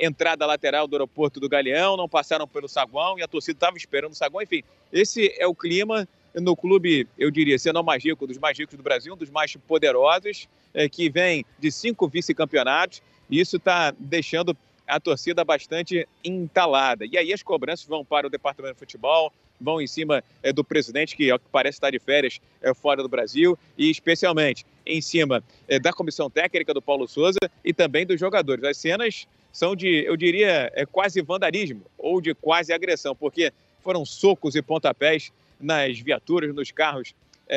entrada 0.00 0.44
lateral 0.44 0.88
do 0.88 0.96
aeroporto 0.96 1.38
do 1.38 1.48
Galeão, 1.48 1.96
não 1.96 2.08
passaram 2.08 2.48
pelo 2.48 2.68
saguão 2.68 3.16
e 3.16 3.22
a 3.22 3.28
torcida 3.28 3.56
estava 3.56 3.76
esperando 3.76 4.10
o 4.10 4.16
saguão. 4.16 4.42
Enfim, 4.42 4.64
esse 4.92 5.32
é 5.38 5.46
o 5.46 5.54
clima 5.54 6.08
no 6.34 6.56
clube, 6.56 7.06
eu 7.16 7.30
diria, 7.30 7.58
sendo 7.58 7.80
o 7.80 7.84
mais 7.84 8.04
rico, 8.04 8.26
dos 8.26 8.38
mais 8.38 8.58
ricos 8.58 8.76
do 8.76 8.82
Brasil, 8.82 9.14
um 9.14 9.16
dos 9.16 9.30
mais 9.30 9.56
poderosos, 9.68 10.48
é, 10.74 10.88
que 10.88 11.08
vem 11.08 11.44
de 11.58 11.70
cinco 11.70 12.08
vice-campeonatos, 12.08 13.02
e 13.30 13.40
isso 13.40 13.56
está 13.56 13.92
deixando 13.98 14.56
a 14.88 14.98
torcida 14.98 15.44
bastante 15.44 16.08
entalada. 16.24 17.04
E 17.04 17.18
aí 17.18 17.32
as 17.32 17.42
cobranças 17.42 17.86
vão 17.86 18.04
para 18.04 18.26
o 18.26 18.30
departamento 18.30 18.74
de 18.74 18.78
futebol, 18.80 19.32
vão 19.60 19.80
em 19.80 19.86
cima 19.86 20.24
é, 20.42 20.52
do 20.52 20.64
presidente, 20.64 21.14
que, 21.14 21.26
que 21.26 21.44
parece 21.52 21.76
estar 21.76 21.90
de 21.90 21.98
férias 21.98 22.40
é, 22.62 22.72
fora 22.72 23.02
do 23.02 23.08
Brasil, 23.08 23.58
e 23.76 23.90
especialmente 23.90 24.64
em 24.86 25.00
cima 25.00 25.44
é, 25.68 25.78
da 25.78 25.92
comissão 25.92 26.30
técnica 26.30 26.72
do 26.72 26.80
Paulo 26.80 27.06
Souza 27.06 27.38
e 27.64 27.74
também 27.74 28.06
dos 28.06 28.18
jogadores. 28.18 28.64
As 28.64 28.78
cenas 28.78 29.26
são 29.52 29.76
de, 29.76 30.04
eu 30.04 30.16
diria, 30.16 30.72
quase 30.90 31.20
vandalismo 31.20 31.82
ou 31.98 32.20
de 32.20 32.34
quase 32.34 32.72
agressão, 32.72 33.14
porque 33.14 33.52
foram 33.80 34.04
socos 34.04 34.54
e 34.54 34.62
pontapés 34.62 35.32
nas 35.60 35.98
viaturas, 35.98 36.54
nos 36.54 36.70
carros 36.70 37.14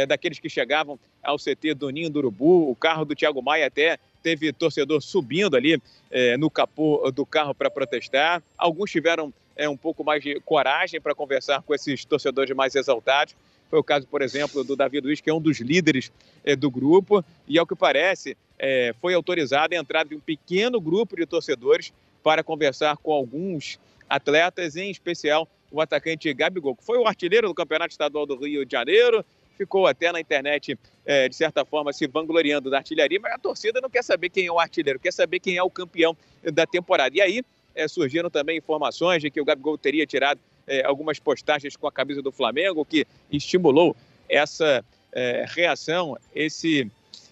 daqueles 0.08 0.40
que 0.40 0.50
chegavam 0.50 0.98
ao 1.22 1.38
CT 1.38 1.74
do 1.76 1.90
Ninho 1.90 2.10
do 2.10 2.20
Urubu. 2.20 2.72
O 2.72 2.76
carro 2.76 3.04
do 3.04 3.14
Thiago 3.14 3.42
Maia 3.42 3.68
até 3.68 4.00
teve 4.22 4.52
torcedor 4.54 5.02
subindo 5.02 5.56
ali 5.56 5.82
é, 6.10 6.38
no 6.38 6.50
capô 6.50 7.12
do 7.12 7.26
carro 7.26 7.54
para 7.54 7.70
protestar. 7.70 8.42
Alguns 8.58 8.92
tiveram 8.92 9.34
é, 9.56 9.68
um 9.68 9.78
pouco 9.78 10.04
mais 10.04 10.24
de 10.24 10.40
coragem 10.42 11.00
para 11.00 11.16
conversar 11.16 11.62
com 11.62 11.74
esses 11.74 12.06
torcedores 12.06 12.56
mais 12.56 12.76
exaltados. 12.76 13.36
Foi 13.70 13.80
o 13.80 13.84
caso, 13.84 14.06
por 14.08 14.22
exemplo, 14.22 14.64
do 14.64 14.76
Davi 14.76 15.00
Luiz, 15.00 15.22
que 15.22 15.30
é 15.30 15.34
um 15.34 15.40
dos 15.40 15.60
líderes 15.60 16.12
é, 16.44 16.56
do 16.56 16.70
grupo, 16.70 17.24
e 17.48 17.58
ao 17.58 17.66
que 17.66 17.76
parece, 17.76 18.36
é, 18.60 18.94
foi 19.00 19.14
autorizada 19.14 19.76
a 19.76 19.80
entrada 19.80 20.10
de 20.10 20.16
um 20.16 20.20
pequeno 20.20 20.80
grupo 20.82 21.16
de 21.16 21.26
torcedores 21.26 21.94
para 22.22 22.44
conversar 22.44 22.98
com 22.98 23.14
alguns 23.14 23.80
atletas, 24.10 24.76
em 24.76 24.92
especial 24.92 25.48
o 25.72 25.80
atacante 25.80 26.32
Gabigol, 26.34 26.76
que 26.76 26.84
foi 26.84 26.98
o 26.98 27.08
artilheiro 27.08 27.48
do 27.48 27.54
Campeonato 27.54 27.92
Estadual 27.92 28.26
do 28.26 28.36
Rio 28.36 28.66
de 28.66 28.72
Janeiro, 28.74 29.26
ficou 29.58 29.88
até 29.88 30.12
na 30.12 30.20
internet, 30.20 30.78
é, 31.06 31.28
de 31.30 31.36
certa 31.36 31.64
forma, 31.66 31.94
se 31.94 32.08
vangloriando 32.08 32.70
da 32.70 32.78
artilharia, 32.78 33.20
mas 33.20 33.34
a 33.34 33.38
torcida 33.38 33.80
não 33.82 33.90
quer 33.90 34.04
saber 34.04 34.30
quem 34.30 34.46
é 34.46 34.52
o 34.52 34.60
artilheiro, 34.60 35.00
quer 35.00 35.14
saber 35.14 35.40
quem 35.40 35.58
é 35.58 35.64
o 35.64 35.70
campeão 35.70 36.16
da 36.54 36.66
temporada. 36.66 37.16
E 37.16 37.22
aí 37.22 37.44
é, 37.76 37.88
surgiram 37.88 38.30
também 38.30 38.58
informações 38.58 39.22
de 39.22 39.30
que 39.30 39.40
o 39.40 39.46
Gabigol 39.46 39.78
teria 39.78 40.06
tirado 40.06 40.40
é, 40.68 40.84
algumas 40.86 41.20
postagens 41.20 41.76
com 41.76 41.88
a 41.88 41.92
camisa 41.92 42.22
do 42.22 42.32
Flamengo, 42.32 42.86
que 42.86 43.06
estimulou 43.32 43.96
essa 44.30 44.84
é, 45.12 45.46
reação, 45.48 46.18
esse 46.34 46.90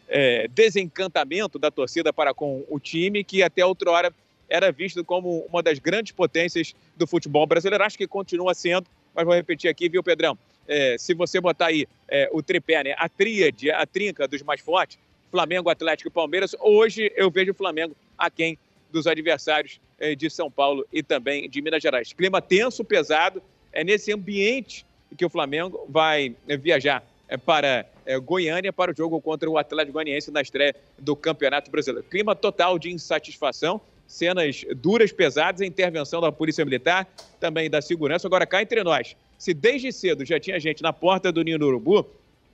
é, 0.07 0.47
desencantamento 0.49 1.57
da 1.57 1.71
torcida 1.71 2.11
para 2.11 2.33
com 2.33 2.65
o 2.67 2.79
time, 2.79 3.23
que 3.23 3.43
até 3.43 3.65
outra 3.65 3.91
hora 3.91 4.13
era 4.49 4.71
visto 4.71 5.05
como 5.05 5.45
uma 5.49 5.61
das 5.61 5.77
grandes 5.77 6.11
potências 6.11 6.73
do 6.97 7.05
futebol 7.05 7.45
brasileiro. 7.45 7.83
Acho 7.83 7.97
que 7.97 8.07
continua 8.07 8.53
sendo, 8.53 8.88
mas 9.13 9.25
vou 9.25 9.35
repetir 9.35 9.69
aqui, 9.69 9.88
viu, 9.88 10.03
Pedrão? 10.03 10.38
É, 10.69 10.97
se 10.99 11.15
você 11.15 11.41
botar 11.41 11.65
aí 11.65 11.88
é, 12.07 12.29
o 12.31 12.43
tripé, 12.43 12.83
né, 12.83 12.95
a 12.95 13.09
tríade, 13.09 13.71
a 13.71 13.88
trinca 13.88 14.27
dos 14.27 14.43
mais 14.43 14.61
fortes, 14.61 14.99
Flamengo, 15.31 15.67
Atlético 15.67 16.09
e 16.09 16.11
Palmeiras, 16.11 16.55
hoje 16.59 17.11
eu 17.15 17.31
vejo 17.31 17.51
o 17.51 17.55
Flamengo 17.55 17.95
aquém 18.15 18.55
dos 18.91 19.07
adversários 19.07 19.81
é, 19.99 20.13
de 20.13 20.29
São 20.29 20.49
Paulo 20.49 20.85
e 20.93 21.01
também 21.01 21.49
de 21.49 21.59
Minas 21.59 21.81
Gerais. 21.81 22.13
Clima 22.13 22.39
tenso, 22.39 22.85
pesado, 22.85 23.41
é 23.73 23.83
nesse 23.83 24.13
ambiente 24.13 24.85
que 25.17 25.25
o 25.25 25.29
Flamengo 25.29 25.85
vai 25.89 26.35
é, 26.47 26.55
viajar 26.55 27.03
é, 27.27 27.35
para 27.35 27.88
é, 28.05 28.19
Goiânia 28.19 28.71
para 28.71 28.91
o 28.91 28.95
jogo 28.95 29.19
contra 29.19 29.49
o 29.49 29.57
Atlético 29.57 29.93
Goianiense 29.93 30.29
na 30.29 30.41
estreia 30.41 30.75
do 30.99 31.15
Campeonato 31.15 31.71
Brasileiro. 31.71 32.07
Clima 32.07 32.35
total 32.35 32.77
de 32.77 32.91
insatisfação 32.91 33.81
cenas 34.07 34.65
duras, 34.75 35.11
pesadas, 35.11 35.61
a 35.61 35.65
intervenção 35.65 36.19
da 36.19 36.31
Polícia 36.31 36.65
Militar, 36.65 37.07
também 37.39 37.69
da 37.69 37.79
segurança. 37.79 38.27
Agora, 38.27 38.45
cá 38.45 38.59
entre 38.59 38.83
nós, 38.83 39.15
se 39.39 39.53
desde 39.53 39.91
cedo 39.93 40.25
já 40.25 40.38
tinha 40.38 40.60
gente 40.60 40.84
na 40.84 40.91
porta 40.91 41.31
do 41.31 41.41
Ninho 41.41 41.58
do 41.58 41.65
Urubu, 41.65 42.05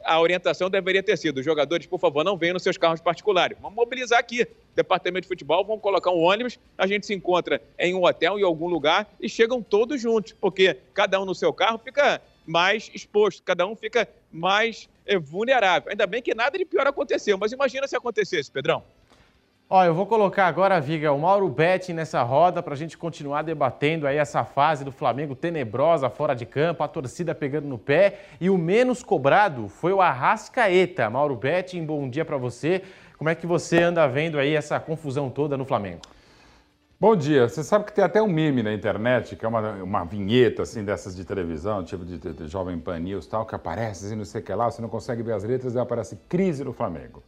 a 0.06 0.22
orientação 0.22 0.70
deveria 0.70 1.02
ter 1.02 1.18
sido: 1.18 1.42
jogadores, 1.42 1.88
por 1.88 2.00
favor, 2.00 2.24
não 2.24 2.38
venham 2.38 2.54
nos 2.54 2.62
seus 2.62 2.78
carros 2.78 3.02
particulares. 3.02 3.58
Vamos 3.60 3.76
mobilizar 3.76 4.20
aqui, 4.20 4.48
departamento 4.76 5.24
de 5.24 5.28
futebol, 5.28 5.66
vamos 5.66 5.82
colocar 5.82 6.12
um 6.12 6.22
ônibus, 6.22 6.60
a 6.78 6.86
gente 6.86 7.08
se 7.08 7.14
encontra 7.14 7.60
em 7.80 7.96
um 7.96 8.06
hotel, 8.06 8.38
em 8.40 8.44
algum 8.44 8.68
lugar 8.68 9.12
e 9.20 9.28
chegam 9.28 9.64
todos 9.64 10.00
juntos, 10.00 10.34
porque 10.40 10.78
cada 10.94 11.20
um 11.20 11.26
no 11.26 11.34
seu 11.34 11.52
carro 11.52 11.80
fica 11.84 12.22
mais 12.46 12.92
exposto, 12.94 13.42
cada 13.42 13.66
um 13.66 13.76
fica 13.76 14.08
mais 14.32 14.88
é, 15.08 15.18
vulnerável. 15.18 15.90
Ainda 15.90 16.06
bem 16.06 16.22
que 16.22 16.36
nada 16.36 16.56
de 16.56 16.66
pior 16.66 16.86
aconteceu, 16.86 17.36
mas 17.36 17.52
imagina 17.52 17.88
se 17.88 17.96
acontecesse, 17.96 18.52
Pedrão. 18.52 18.84
Ó, 19.68 19.84
eu 19.84 19.96
vou 19.96 20.06
colocar 20.06 20.46
agora, 20.46 20.80
Viga, 20.80 21.12
o 21.12 21.18
Mauro 21.18 21.50
Betti 21.50 21.92
nessa 21.92 22.22
roda 22.22 22.62
para 22.62 22.76
a 22.76 22.78
gente 22.78 22.96
continuar 22.96 23.42
debatendo 23.42 24.06
aí 24.06 24.16
essa 24.16 24.46
fase 24.46 24.86
do 24.86 24.92
Flamengo 24.92 25.34
tenebrosa 25.36 26.08
fora 26.08 26.36
de 26.36 26.46
campo, 26.46 26.84
a 26.84 26.88
torcida 26.88 27.34
pegando 27.34 27.68
no 27.68 27.80
pé 27.80 28.20
e 28.40 28.48
o 28.48 28.60
menos 28.60 29.02
cobrado 29.02 29.68
foi 29.68 29.92
o 29.92 30.02
Arrascaeta. 30.02 31.10
Mauro 31.10 31.36
Betti, 31.36 31.82
bom 31.82 32.08
dia 32.08 32.24
para 32.24 32.38
você. 32.38 32.84
Como 33.18 33.28
é 33.28 33.34
que 33.34 33.48
você 33.48 33.82
anda 33.82 34.08
vendo 34.08 34.38
aí 34.38 34.54
essa 34.54 34.80
confusão 34.80 35.32
toda 35.32 35.58
no 35.58 35.66
Flamengo? 35.66 36.02
Bom 37.00 37.16
dia. 37.16 37.50
Você 37.50 37.64
sabe 37.64 37.86
que 37.86 37.94
tem 37.94 38.04
até 38.04 38.22
um 38.22 38.28
meme 38.28 38.62
na 38.62 38.72
internet, 38.72 39.36
que 39.36 39.44
é 39.44 39.48
uma, 39.48 39.72
uma 39.82 40.04
vinheta 40.06 40.62
assim 40.62 40.84
dessas 40.84 41.16
de 41.16 41.26
televisão, 41.26 41.84
tipo 41.84 42.06
de, 42.06 42.20
de, 42.20 42.34
de 42.34 42.48
Jovem 42.48 42.78
Pan 42.78 43.00
News 43.00 43.26
tal, 43.26 43.48
que 43.48 43.56
aparece 43.56 44.06
assim, 44.06 44.16
não 44.16 44.26
sei 44.26 44.42
o 44.42 44.44
que 44.44 44.54
lá, 44.54 44.70
você 44.70 44.80
não 44.80 44.90
consegue 44.90 45.24
ver 45.24 45.34
as 45.34 45.44
letras 45.44 45.74
e 45.74 45.80
aparece 45.80 46.20
crise 46.30 46.64
no 46.64 46.72
Flamengo. 46.72 47.24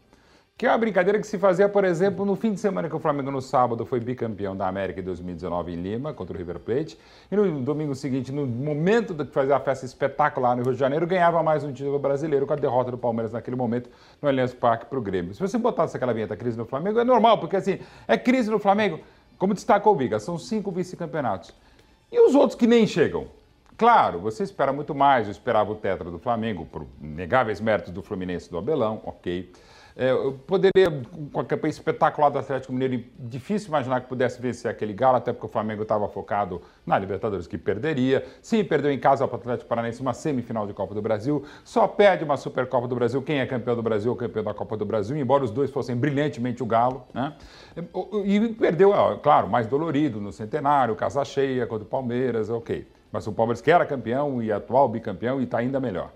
Que 0.58 0.66
é 0.66 0.72
uma 0.72 0.78
brincadeira 0.80 1.20
que 1.20 1.28
se 1.28 1.38
fazia, 1.38 1.70
por 1.70 1.86
exemplo, 1.86 2.26
no 2.26 2.36
fim 2.36 2.52
de 2.52 2.60
semana 2.60 2.90
que 2.90 2.96
o 2.96 3.00
Flamengo 3.00 3.30
no 3.30 3.40
sábado 3.40 3.86
foi 3.86 4.00
bicampeão 4.00 4.58
da 4.58 4.68
América 4.68 5.00
em 5.00 5.04
2019 5.04 5.72
em 5.72 5.76
Lima, 5.76 6.16
contra 6.16 6.36
o 6.36 6.38
River 6.38 6.58
Plate. 6.58 6.98
E 7.32 7.36
no 7.36 7.62
domingo 7.62 7.94
seguinte, 7.94 8.32
no 8.32 8.48
momento 8.48 9.14
de 9.14 9.24
fazer 9.26 9.54
a 9.54 9.60
festa 9.60 9.86
espetacular 9.86 10.58
no 10.58 10.64
Rio 10.64 10.74
de 10.74 10.80
Janeiro, 10.80 11.06
ganhava 11.06 11.44
mais 11.44 11.64
um 11.64 11.72
título 11.72 12.00
brasileiro 12.00 12.48
com 12.48 12.54
a 12.54 12.56
derrota 12.56 12.90
do 12.90 12.98
Palmeiras 12.98 13.32
naquele 13.32 13.56
momento 13.56 13.88
no 14.20 14.28
Allianz 14.28 14.52
Parque 14.52 14.88
para 14.88 14.98
o 14.98 15.02
Grêmio. 15.02 15.32
Se 15.36 15.40
você 15.40 15.60
botasse 15.60 15.96
aquela 15.96 16.12
vinheta 16.12 16.36
crise 16.36 16.58
no 16.58 16.66
Flamengo, 16.66 17.00
é 17.00 17.04
normal, 17.04 17.38
porque 17.38 17.56
assim, 17.56 17.78
é 18.08 18.18
crise 18.18 18.50
no 18.50 18.58
Flamengo, 18.58 19.00
como 19.38 19.54
destacou 19.54 19.94
o 19.94 19.96
Biga, 19.96 20.20
são 20.20 20.40
cinco 20.40 20.72
vice-campeonatos. 20.72 21.54
E 22.12 22.20
os 22.20 22.34
outros 22.34 22.56
que 22.56 22.66
nem 22.66 22.88
chegam? 22.88 23.28
Claro, 23.78 24.18
você 24.18 24.42
espera 24.42 24.74
muito 24.74 24.96
mais, 24.96 25.28
eu 25.28 25.32
esperava 25.32 25.72
o 25.72 25.76
tetra 25.76 26.10
do 26.10 26.18
Flamengo, 26.18 26.66
por 26.66 26.88
negáveis 27.00 27.62
méritos 27.62 27.94
do 27.94 28.02
Fluminense 28.02 28.50
do 28.50 28.58
Abelão, 28.58 29.04
ok. 29.06 29.52
É, 30.00 30.12
eu 30.12 30.39
poderia, 30.46 30.92
com 31.34 31.39
a 31.39 31.44
campanha 31.44 31.72
espetacular 31.72 32.30
do 32.30 32.38
Atlético 32.38 32.72
Mineiro, 32.72 33.04
difícil 33.18 33.70
imaginar 33.70 34.00
que 34.00 34.08
pudesse 34.08 34.39
vencer 34.39 34.70
aquele 34.70 34.94
Galo, 34.94 35.18
até 35.18 35.34
porque 35.34 35.48
o 35.48 35.50
Flamengo 35.50 35.82
estava 35.82 36.08
focado 36.08 36.62
na 36.86 37.00
Libertadores, 37.00 37.48
que 37.48 37.58
perderia. 37.58 38.24
Sim, 38.39 38.63
perdeu 38.63 38.92
em 38.92 39.00
casa 39.00 39.27
para 39.27 39.36
o 39.36 39.39
Atlético 39.39 39.68
Paranaense 39.68 40.00
uma 40.00 40.13
semifinal 40.13 40.68
de 40.68 40.74
Copa 40.74 40.94
do 40.94 41.01
Brasil. 41.01 41.44
Só 41.63 41.88
perde 41.88 42.24
uma 42.24 42.38
Supercopa 42.38 42.88
do 42.88 42.94
Brasil 42.94 43.24
quem 43.24 43.39
é 43.39 43.46
campeão 43.48 43.75
do 43.75 43.82
Brasil 43.82 44.12
ou 44.12 44.16
campeão 44.16 44.44
da 44.44 44.54
Copa 44.54 44.77
do 44.77 44.86
Brasil, 44.86 45.18
embora 45.18 45.44
os 45.44 45.50
dois 45.50 45.72
fossem 45.72 45.96
brilhantemente 45.96 46.62
o 46.62 46.66
Galo. 46.68 47.04
Né? 47.12 47.34
E 48.24 48.50
perdeu, 48.50 48.94
claro, 49.24 49.50
mais 49.50 49.66
dolorido 49.66 50.22
no 50.22 50.32
Centenário, 50.32 50.96
casa 50.96 51.25
cheia 51.25 51.66
contra 51.66 51.84
o 51.84 51.89
Palmeiras, 51.89 52.51
ok. 52.51 52.88
Mas 53.12 53.25
o 53.25 53.32
Palmeiras 53.32 53.62
que 53.62 53.72
era 53.72 53.84
campeão 53.84 54.44
e 54.44 54.51
atual 54.51 54.88
bicampeão 54.88 55.42
e 55.42 55.46
está 55.46 55.58
ainda 55.58 55.80
melhor. 55.80 56.12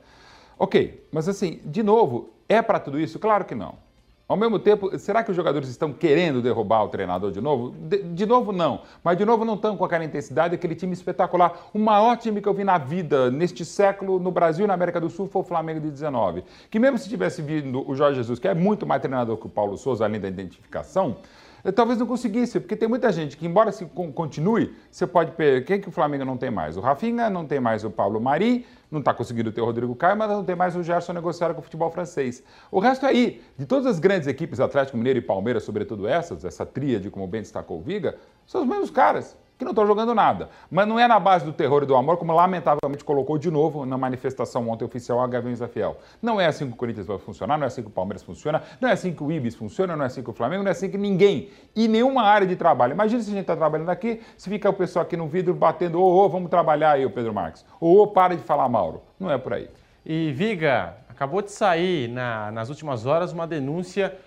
Ok, 0.62 1.08
mas 1.12 1.28
assim, 1.28 1.60
de 1.66 1.82
novo, 1.82 2.30
é 2.48 2.62
para 2.62 2.80
tudo 2.80 3.00
isso? 3.00 3.18
Claro 3.18 3.46
que 3.46 3.56
não. 3.56 3.80
Ao 4.28 4.38
mesmo 4.38 4.60
tempo, 4.60 4.96
será 5.00 5.24
que 5.24 5.32
os 5.32 5.36
jogadores 5.36 5.68
estão 5.68 5.92
querendo 5.92 6.40
derrubar 6.40 6.84
o 6.84 6.88
treinador 6.88 7.32
de 7.32 7.42
novo? 7.42 7.72
De, 7.72 8.04
de, 8.04 8.26
novo, 8.28 8.52
não. 8.52 8.84
Mas 9.04 9.18
de 9.18 9.26
novo, 9.26 9.44
não 9.44 9.56
estão 9.56 9.76
com 9.76 9.84
aquela 9.84 10.06
intensidade, 10.06 10.54
aquele 10.54 10.76
time 10.76 10.94
espetacular. 10.94 11.72
O 11.74 11.80
maior 11.80 12.16
time 12.16 12.40
que 12.40 12.48
eu 12.48 12.54
vi 12.54 12.64
na 12.64 12.78
vida, 12.78 13.32
neste 13.32 13.66
século, 13.66 14.20
no 14.20 14.30
Brasil 14.30 14.66
e 14.66 14.68
na 14.68 14.76
América 14.76 15.02
do 15.02 15.10
Sul, 15.10 15.28
foi 15.28 15.42
o 15.42 15.46
Flamengo 15.46 15.80
de 15.80 15.90
19. 15.90 16.44
Que 16.70 16.78
mesmo 16.78 17.00
se 17.00 17.10
tivesse 17.10 17.42
vindo 17.42 17.84
o 17.90 17.96
Jorge 17.96 18.18
Jesus, 18.18 18.38
que 18.38 18.48
é 18.48 18.54
muito 18.54 18.86
mais 18.86 19.02
treinador 19.02 19.38
que 19.38 19.48
o 19.48 19.50
Paulo 19.50 19.76
Souza, 19.78 20.06
além 20.06 20.22
da 20.22 20.28
identificação, 20.28 21.18
eu 21.64 21.74
talvez 21.74 22.00
não 22.00 22.06
conseguisse, 22.08 22.60
porque 22.60 22.76
tem 22.76 22.88
muita 22.88 23.12
gente 23.12 23.38
que, 23.38 23.46
embora 23.46 23.72
se 23.72 23.86
continue, 23.86 24.76
você 24.90 25.06
pode 25.06 25.32
perder. 25.32 25.66
Quem 25.66 25.80
que 25.80 25.90
o 25.90 25.92
Flamengo 25.92 26.26
não 26.26 26.38
tem 26.38 26.50
mais? 26.50 26.78
O 26.78 26.82
Rafinha, 26.82 27.30
não 27.30 27.46
tem 27.46 27.60
mais 27.60 27.84
o 27.84 27.90
Paulo 27.90 28.20
Mari, 28.20 28.66
não 28.90 29.00
está 29.00 29.14
conseguindo 29.14 29.52
ter 29.52 29.62
o 29.62 29.66
Rodrigo 29.66 29.96
Caio, 29.96 30.18
mas 30.18 30.30
não 30.30 30.44
tem 30.44 30.56
mais 30.56 30.76
o 30.76 30.84
Gerson 30.84 31.14
negociado 31.14 31.54
com 31.54 31.62
o 31.62 31.64
futebol 31.64 31.90
francês. 31.92 32.44
O 32.72 32.80
resto 32.80 33.06
aí, 33.06 33.42
de 33.58 33.66
todas 33.66 33.86
as 33.86 34.00
grandes 34.00 34.28
equipes, 34.28 34.60
Atlético 34.60 34.98
Mineiro 34.98 35.20
e 35.20 35.22
Palmeiras, 35.22 35.64
sobretudo 35.64 36.08
essas, 36.08 36.44
essa 36.44 36.66
tríade, 36.66 37.10
como 37.10 37.28
bem 37.28 37.42
destacou 37.42 37.80
o 37.80 37.82
Viga, 37.82 38.18
são 38.46 38.62
os 38.62 38.68
mesmos 38.68 38.92
caras 38.92 39.38
que 39.62 39.66
não 39.66 39.74
estão 39.74 39.86
jogando 39.86 40.16
nada. 40.16 40.50
Mas 40.72 40.88
não 40.88 41.00
é 41.00 41.08
na 41.08 41.20
base 41.20 41.46
do 41.46 41.54
terror 41.54 41.84
e 41.84 41.86
do 41.86 41.96
amor, 41.96 42.18
como 42.18 42.34
lamentavelmente 42.34 43.04
colocou 43.04 43.38
de 43.38 43.52
novo 43.52 43.86
na 43.86 43.96
manifestação 43.96 44.68
ontem 44.68 44.84
oficial 44.84 45.22
a 45.22 45.28
Gaviões 45.28 45.60
da 45.60 45.68
Fiel. 45.68 45.98
Não 46.20 46.42
é 46.42 46.48
assim 46.48 46.66
que 46.66 46.74
o 46.74 46.76
Corinthians 46.76 47.06
vai 47.06 47.20
funcionar, 47.20 47.60
não 47.60 47.66
é 47.66 47.68
assim 47.68 47.84
que 47.84 47.88
o 47.88 47.92
Palmeiras 47.92 48.24
funciona, 48.24 48.64
não 48.82 48.90
é 48.90 48.94
assim 48.94 49.14
que 49.14 49.24
o 49.24 49.32
Ibis 49.32 49.54
funciona, 49.54 49.96
não 49.96 50.04
é 50.04 50.08
assim 50.08 50.24
que 50.24 50.30
o 50.32 50.34
Flamengo, 50.34 50.64
não 50.64 50.70
é 50.70 50.72
assim 50.72 50.90
que 50.90 50.98
ninguém 50.98 51.50
e 51.76 51.88
nenhuma 51.88 52.24
área 52.24 52.48
de 52.48 52.56
trabalho. 52.56 52.94
Imagina 52.94 53.22
se 53.22 53.30
a 53.30 53.34
gente 53.34 53.42
está 53.42 53.56
trabalhando 53.56 53.90
aqui, 53.90 54.20
se 54.36 54.50
fica 54.50 54.68
o 54.68 54.74
pessoal 54.74 55.04
aqui 55.04 55.16
no 55.16 55.28
vidro 55.28 55.54
batendo, 55.54 56.02
ô, 56.02 56.26
ô, 56.26 56.28
vamos 56.28 56.50
trabalhar 56.50 56.94
aí, 56.94 57.06
o 57.06 57.12
Pedro 57.12 57.32
Marques. 57.32 57.64
Ô, 57.80 58.02
ô, 58.02 58.08
para 58.08 58.36
de 58.36 58.42
falar, 58.42 58.68
Mauro. 58.68 59.04
Não 59.20 59.30
é 59.30 59.38
por 59.38 59.54
aí. 59.54 59.70
E 60.04 60.32
Viga, 60.32 60.96
acabou 61.08 61.40
de 61.40 61.52
sair 61.52 62.08
na, 62.10 62.52
nas 62.52 62.70
últimas 62.70 63.06
horas 63.06 63.32
uma 63.32 63.46
denúncia 63.46 64.18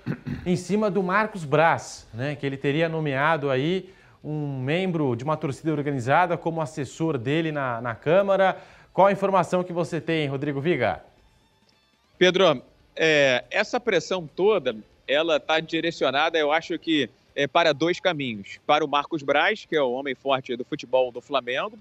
em 0.46 0.54
cima 0.54 0.88
do 0.88 1.02
Marcos 1.02 1.44
Braz, 1.44 2.06
né, 2.14 2.36
que 2.36 2.46
ele 2.46 2.56
teria 2.56 2.88
nomeado 2.88 3.50
aí 3.50 3.92
um 4.24 4.58
membro 4.58 5.14
de 5.14 5.22
uma 5.22 5.36
torcida 5.36 5.70
organizada 5.70 6.36
como 6.38 6.62
assessor 6.62 7.18
dele 7.18 7.52
na, 7.52 7.80
na 7.82 7.94
Câmara. 7.94 8.56
Qual 8.92 9.06
a 9.06 9.12
informação 9.12 9.62
que 9.62 9.72
você 9.72 10.00
tem, 10.00 10.26
Rodrigo 10.26 10.60
Viga? 10.60 11.04
Pedro, 12.16 12.62
é, 12.96 13.44
essa 13.50 13.78
pressão 13.78 14.26
toda, 14.26 14.74
ela 15.06 15.36
está 15.36 15.60
direcionada, 15.60 16.38
eu 16.38 16.50
acho 16.50 16.78
que 16.78 17.10
é, 17.36 17.46
para 17.46 17.74
dois 17.74 18.00
caminhos. 18.00 18.58
Para 18.66 18.84
o 18.84 18.88
Marcos 18.88 19.22
Braz, 19.22 19.66
que 19.66 19.76
é 19.76 19.82
o 19.82 19.92
homem 19.92 20.14
forte 20.14 20.56
do 20.56 20.64
futebol 20.64 21.12
do 21.12 21.20
Flamengo, 21.20 21.78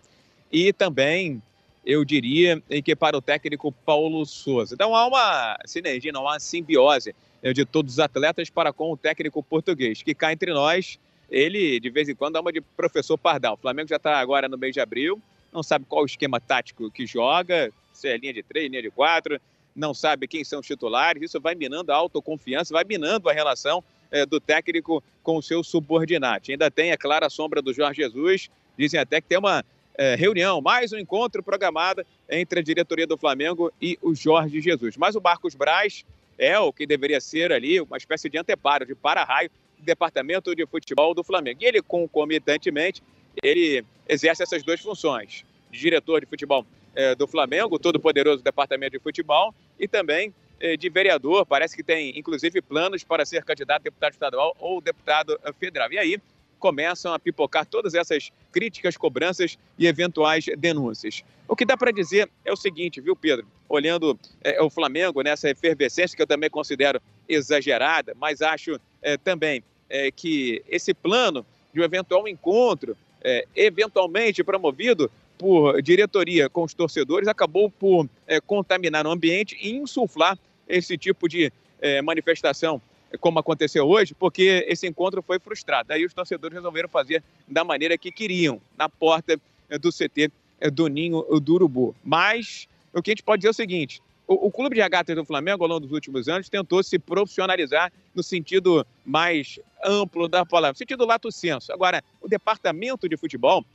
e 0.51 0.73
também, 0.73 1.41
eu 1.85 2.03
diria, 2.03 2.61
que 2.83 2.95
para 2.95 3.17
o 3.17 3.21
técnico 3.21 3.71
Paulo 3.71 4.25
Souza. 4.25 4.73
Então 4.73 4.93
há 4.93 5.07
uma 5.07 5.57
sinergia, 5.65 6.11
não 6.11 6.27
há 6.27 6.33
uma 6.33 6.39
simbiose 6.39 7.15
é, 7.41 7.53
de 7.53 7.63
todos 7.63 7.93
os 7.93 7.99
atletas 7.99 8.49
para 8.49 8.73
com 8.73 8.91
o 8.91 8.97
técnico 8.97 9.41
português, 9.41 10.01
que 10.03 10.13
cá 10.13 10.33
entre 10.33 10.51
nós 10.51 10.99
ele 11.33 11.79
de 11.79 11.89
vez 11.89 12.07
em 12.07 12.15
quando 12.15 12.33
dá 12.33 12.41
uma 12.41 12.53
de 12.53 12.61
professor 12.61 13.17
Pardal. 13.17 13.55
O 13.55 13.57
Flamengo 13.57 13.89
já 13.89 13.95
está 13.95 14.19
agora 14.19 14.47
no 14.47 14.57
mês 14.57 14.73
de 14.73 14.79
abril, 14.79 15.19
não 15.51 15.63
sabe 15.63 15.85
qual 15.89 16.03
o 16.03 16.05
esquema 16.05 16.39
tático 16.39 16.91
que 16.91 17.07
joga, 17.07 17.71
se 17.91 18.07
é 18.07 18.15
linha 18.15 18.33
de 18.33 18.43
três, 18.43 18.69
linha 18.69 18.83
de 18.83 18.91
quatro, 18.91 19.41
não 19.75 19.93
sabe 19.95 20.27
quem 20.27 20.43
são 20.43 20.59
os 20.59 20.67
titulares, 20.67 21.23
isso 21.23 21.41
vai 21.41 21.55
minando 21.55 21.91
a 21.91 21.95
autoconfiança, 21.95 22.71
vai 22.71 22.83
minando 22.83 23.27
a 23.29 23.33
relação 23.33 23.83
é, 24.11 24.27
do 24.27 24.39
técnico 24.39 25.03
com 25.23 25.37
o 25.37 25.41
seu 25.41 25.63
subordinado. 25.63 26.45
Ainda 26.49 26.69
tem, 26.69 26.91
é 26.91 26.97
a 27.01 27.29
sombra 27.31 27.63
do 27.63 27.73
Jorge 27.73 28.03
Jesus, 28.03 28.51
dizem 28.77 28.99
até 28.99 29.19
que 29.19 29.27
tem 29.27 29.39
uma 29.39 29.65
é, 29.95 30.13
reunião, 30.15 30.61
mais 30.61 30.93
um 30.93 30.99
encontro 30.99 31.41
programado 31.41 32.05
entre 32.29 32.59
a 32.59 32.63
diretoria 32.63 33.07
do 33.07 33.17
Flamengo 33.17 33.73
e 33.81 33.97
o 34.03 34.13
Jorge 34.13 34.61
Jesus. 34.61 34.97
Mas 34.97 35.15
o 35.15 35.21
Marcos 35.21 35.55
Braz 35.55 36.05
é 36.37 36.57
o 36.59 36.71
que 36.71 36.85
deveria 36.85 37.19
ser 37.19 37.51
ali 37.51 37.81
uma 37.81 37.97
espécie 37.97 38.29
de 38.29 38.37
anteparo, 38.37 38.85
de 38.85 38.93
para-raio 38.93 39.49
departamento 39.83 40.55
de 40.55 40.65
futebol 40.65 41.13
do 41.13 41.23
Flamengo. 41.23 41.59
E 41.61 41.65
ele, 41.65 41.81
concomitantemente, 41.81 43.03
ele 43.41 43.83
exerce 44.07 44.43
essas 44.43 44.63
duas 44.63 44.79
funções, 44.79 45.43
de 45.71 45.79
diretor 45.79 46.21
de 46.21 46.27
futebol 46.27 46.65
é, 46.95 47.15
do 47.15 47.27
Flamengo, 47.27 47.79
todo 47.79 47.99
poderoso 47.99 48.43
departamento 48.43 48.91
de 48.91 48.99
futebol, 48.99 49.53
e 49.79 49.87
também 49.87 50.33
é, 50.59 50.77
de 50.77 50.89
vereador, 50.89 51.45
parece 51.45 51.75
que 51.75 51.83
tem, 51.83 52.17
inclusive, 52.17 52.61
planos 52.61 53.03
para 53.03 53.25
ser 53.25 53.43
candidato 53.43 53.81
a 53.81 53.83
deputado 53.85 54.13
estadual 54.13 54.55
ou 54.59 54.79
deputado 54.79 55.39
federal. 55.59 55.91
E 55.91 55.97
aí 55.97 56.21
começam 56.59 57.13
a 57.13 57.19
pipocar 57.19 57.65
todas 57.65 57.93
essas 57.93 58.31
críticas, 58.51 58.95
cobranças 58.95 59.57
e 59.77 59.85
eventuais 59.85 60.45
denúncias. 60.57 61.23
O 61.47 61.55
que 61.55 61.65
dá 61.65 61.75
para 61.75 61.91
dizer 61.91 62.29
é 62.45 62.53
o 62.53 62.55
seguinte, 62.55 63.01
viu, 63.01 63.15
Pedro? 63.15 63.45
Olhando 63.67 64.17
o 64.61 64.69
Flamengo 64.69 65.21
nessa 65.21 65.49
efervescência 65.49 66.15
que 66.15 66.21
eu 66.21 66.27
também 66.27 66.49
considero 66.49 67.01
exagerada, 67.27 68.15
mas 68.17 68.41
acho 68.41 68.79
também 69.25 69.61
é, 69.93 70.09
que 70.09 70.63
esse 70.67 70.91
plano 70.91 71.45
de 71.71 71.79
um 71.79 71.83
eventual 71.83 72.27
encontro, 72.27 72.97
é, 73.23 73.45
eventualmente 73.55 74.43
promovido 74.43 75.09
por 75.37 75.79
diretoria 75.83 76.49
com 76.49 76.63
os 76.63 76.73
torcedores, 76.73 77.27
acabou 77.27 77.69
por 77.69 78.09
é, 78.25 78.41
contaminar 78.41 79.05
o 79.05 79.11
ambiente 79.11 79.55
e 79.61 79.75
insuflar 79.75 80.37
esse 80.67 80.97
tipo 80.97 81.29
de 81.29 81.53
é, 81.79 82.01
manifestação, 82.01 82.81
como 83.19 83.37
aconteceu 83.37 83.87
hoje, 83.87 84.15
porque 84.15 84.65
esse 84.67 84.87
encontro 84.87 85.21
foi 85.21 85.37
frustrado. 85.37 85.93
Aí 85.93 86.03
os 86.03 86.13
torcedores 86.13 86.55
resolveram 86.55 86.89
fazer 86.89 87.23
da 87.47 87.63
maneira 87.63 87.95
que 87.95 88.11
queriam, 88.11 88.59
na 88.75 88.89
porta 88.89 89.39
é, 89.69 89.77
do 89.77 89.91
CT 89.91 90.31
é, 90.59 90.71
do 90.71 90.87
Ninho 90.87 91.21
do 91.39 91.53
Urubu. 91.53 91.95
Mas 92.03 92.67
o 92.91 93.01
que 93.01 93.11
a 93.11 93.13
gente 93.13 93.23
pode 93.23 93.41
dizer 93.41 93.49
é 93.49 93.51
o 93.51 93.53
seguinte: 93.53 94.01
o, 94.27 94.47
o, 94.47 94.51
clube 94.51 94.75
de 94.75 94.81
regatas 94.81 95.15
do 95.15 95.25
Flamengo, 95.25 95.63
ao 95.63 95.69
longo 95.69 95.81
dos 95.81 95.91
últimos 95.91 96.27
anos, 96.27 96.49
tentou 96.49 96.81
se 96.81 96.97
profissionalizar 96.97 97.91
no 98.15 98.23
sentido 98.23 98.85
mais 99.05 99.59
amplo 99.83 100.27
da 100.27 100.45
palavra, 100.45 100.77
sentido 100.77 101.05
lato 101.05 101.31
senso. 101.31 101.71
Agora, 101.73 102.03
o 102.21 102.27
departamento 102.27 103.09
de 103.09 103.17
futebol 103.17 103.65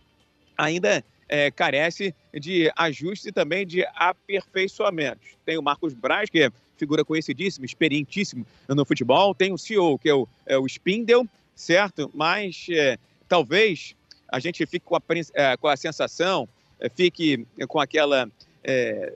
ainda 0.57 1.05
é, 1.29 1.51
carece 1.51 2.15
de 2.33 2.73
ajustes 2.75 3.27
e 3.27 3.33
também 3.33 3.67
de 3.67 3.85
aperfeiçoamentos. 3.95 5.29
Tem 5.45 5.59
o 5.59 5.63
Marcos 5.63 5.93
Braz, 5.93 6.31
que 6.31 6.45
é 6.45 6.51
figura 6.77 7.05
conhecidíssima, 7.05 7.67
experientíssimo 7.67 8.47
no 8.69 8.85
futebol. 8.85 9.35
Tem 9.35 9.53
o 9.53 9.59
CEO, 9.59 9.99
que 9.99 10.09
é 10.09 10.15
o, 10.15 10.27
é 10.47 10.57
o 10.57 10.67
Spindel, 10.67 11.27
certo? 11.55 12.11
Mas 12.15 12.67
é, 12.71 12.97
talvez 13.29 13.95
a 14.29 14.39
gente 14.39 14.65
fique 14.65 14.85
com 14.87 14.97
a, 14.97 15.03
é, 15.35 15.57
com 15.57 15.69
a 15.69 15.77
sensação, 15.77 16.49
é, 16.81 16.89
fique 16.89 17.47
com 17.67 17.81
aquela 17.81 18.31
é, 18.65 19.15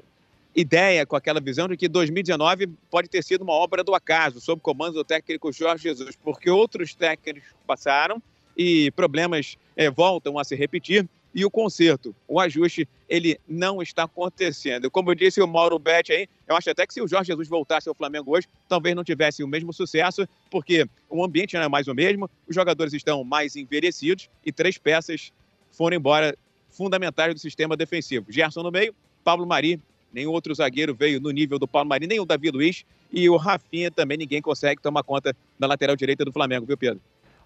ideia, 0.55 1.07
com 1.07 1.17
aquela 1.17 1.41
visão 1.41 1.69
de 1.69 1.77
que 1.77 1.89
2019 1.89 2.67
pode 2.91 3.09
ter 3.09 3.23
sido 3.25 3.43
uma 3.43 3.53
obra 3.53 3.83
do 3.83 3.95
acaso, 3.95 4.41
sob 4.41 4.61
comando 4.61 4.95
do 4.95 5.05
técnico 5.05 5.53
Jorge 5.53 5.85
Jesus, 5.85 6.17
porque 6.17 6.51
outros 6.51 6.95
técnicos 6.95 7.49
passaram 7.67 8.23
e 8.57 8.91
problemas 8.93 9.57
é, 9.77 9.91
voltam 9.91 10.39
a 10.39 10.45
se 10.45 10.55
repetir 10.55 11.09
e 11.35 11.45
o 11.45 11.51
conserto, 11.51 12.15
o 12.29 12.39
ajuste, 12.39 12.87
ele 13.09 13.41
não 13.49 13.81
está 13.81 14.03
acontecendo. 14.05 14.91
Como 14.91 15.15
disse 15.15 15.41
o 15.41 15.47
Mauro 15.47 15.79
Betti 15.79 16.13
aí, 16.13 16.29
eu 16.47 16.55
acho 16.55 16.69
até 16.69 16.87
que 16.87 16.93
se 16.93 17.01
o 17.01 17.09
Jorge 17.09 17.29
Jesus 17.29 17.49
voltasse 17.49 17.89
ao 17.89 17.95
Flamengo 17.95 18.37
hoje, 18.37 18.47
talvez 18.69 18.95
não 18.95 19.03
tivesse 19.03 19.43
o 19.43 19.49
mesmo 19.49 19.73
sucesso, 19.73 20.29
porque 20.51 20.87
o 21.09 21.25
ambiente 21.25 21.55
não 21.55 21.63
é 21.63 21.69
mais 21.69 21.89
o 21.89 21.95
mesmo, 21.95 22.29
os 22.47 22.55
jogadores 22.55 22.93
estão 22.93 23.25
mais 23.25 23.57
envelhecidos 23.57 24.29
e 24.45 24.53
três 24.53 24.77
peças 24.77 25.33
foram 25.71 25.97
embora 25.97 26.37
fundamentais 26.71 27.33
do 27.33 27.41
sistema 27.41 27.77
defensivo. 27.77 28.27
Gerson 28.31 28.63
no 28.63 28.71
meio, 28.71 28.95
Pablo 29.25 29.47
Mari 29.47 29.81
nenhum 30.13 30.31
outro 30.31 30.55
zagueiro 30.55 30.95
veio 30.95 31.21
no 31.21 31.31
nível 31.31 31.59
do 31.59 31.69
Paulo 31.69 31.89
Marinho, 31.89 32.09
nem 32.09 32.21
o 32.21 32.25
Davi 32.25 32.51
Luiz 32.51 32.85
e 33.13 33.29
o 33.29 33.37
Rafinha 33.37 33.91
também 33.91 34.17
ninguém 34.17 34.41
consegue 34.41 34.81
tomar 34.81 35.03
conta 35.03 35.35
da 35.59 35.67
lateral 35.67 35.97
direita 35.97 36.25
do 36.25 36.33
Flamengo, 36.33 36.67
viu, 36.67 36.77
Pedro? 36.77 37.01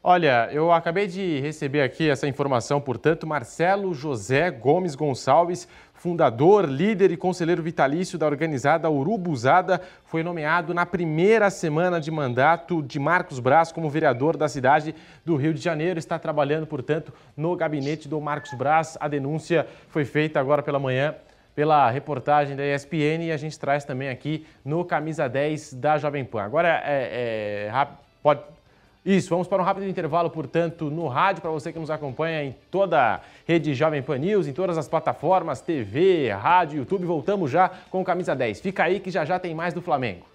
Olha, 0.09 0.49
eu 0.53 0.71
acabei 0.71 1.09
de 1.09 1.41
receber 1.41 1.83
aqui 1.83 2.09
essa 2.09 2.29
informação, 2.29 2.81
portanto, 2.81 3.27
Marcelo 3.27 3.93
José 3.93 4.53
Gomes 4.53 4.95
Gonçalves, 4.95 5.67
fundador, 5.95 6.65
líder 6.71 7.11
e 7.11 7.17
conselheiro 7.17 7.61
vitalício 7.61 8.17
da 8.17 8.25
organizada 8.25 8.89
Urubuzada, 8.89 9.81
foi 10.05 10.23
nomeado 10.23 10.73
na 10.73 10.87
primeira 10.87 11.51
semana 11.51 12.01
de 12.01 12.13
mandato 12.13 12.81
de 12.85 13.01
Marcos 13.01 13.41
Braz 13.41 13.73
como 13.73 13.91
vereador 13.91 14.37
da 14.37 14.47
cidade 14.47 14.95
do 15.25 15.35
Rio 15.35 15.53
de 15.53 15.61
Janeiro. 15.61 15.99
Está 15.99 16.21
trabalhando, 16.21 16.69
portanto, 16.69 17.13
no 17.37 17.57
gabinete 17.57 18.07
do 18.07 18.21
Marcos 18.21 18.55
Braz. 18.55 18.97
A 19.01 19.09
denúncia 19.09 19.67
foi 19.89 20.05
feita 20.05 20.39
agora 20.39 20.63
pela 20.63 20.79
manhã 20.79 21.17
pela 21.57 21.91
reportagem 21.91 22.55
da 22.55 22.63
ESPN 22.65 23.25
e 23.25 23.33
a 23.33 23.37
gente 23.39 23.59
traz 23.59 23.83
também 23.83 24.11
aqui 24.11 24.47
no 24.63 24.85
Camisa 24.85 25.27
10 25.27 25.73
da 25.73 25.97
Jovem 25.97 26.23
Pan. 26.23 26.43
Agora, 26.43 26.83
é, 26.85 27.71
é, 27.73 27.89
pode, 28.23 28.43
isso, 29.07 29.31
vamos 29.31 29.49
para 29.49 29.63
um 29.63 29.65
rápido 29.65 29.89
intervalo, 29.89 30.29
portanto, 30.29 30.91
no 30.91 31.09
rádio, 31.09 31.41
para 31.41 31.51
você 31.51 31.73
que 31.73 31.79
nos 31.79 31.91
acompanha 31.91 32.45
em 32.45 32.55
toda 32.71 33.01
a 33.01 33.21
rede 33.47 33.73
Jovem 33.73 34.03
Pan 34.03 34.19
News, 34.19 34.47
em 34.47 34.53
todas 34.53 34.77
as 34.77 34.87
plataformas, 34.87 35.63
TV, 35.63 36.29
rádio, 36.31 36.79
YouTube. 36.79 37.07
Voltamos 37.07 37.51
já 37.51 37.71
com 37.91 38.03
o 38.03 38.05
Camisa 38.05 38.37
10. 38.37 38.61
Fica 38.61 38.85
aí 38.85 39.01
que 39.01 39.11
já 39.11 39.25
já 39.25 39.39
tem 39.39 39.55
mais 39.55 39.73
do 39.73 39.81
Flamengo. 39.81 40.27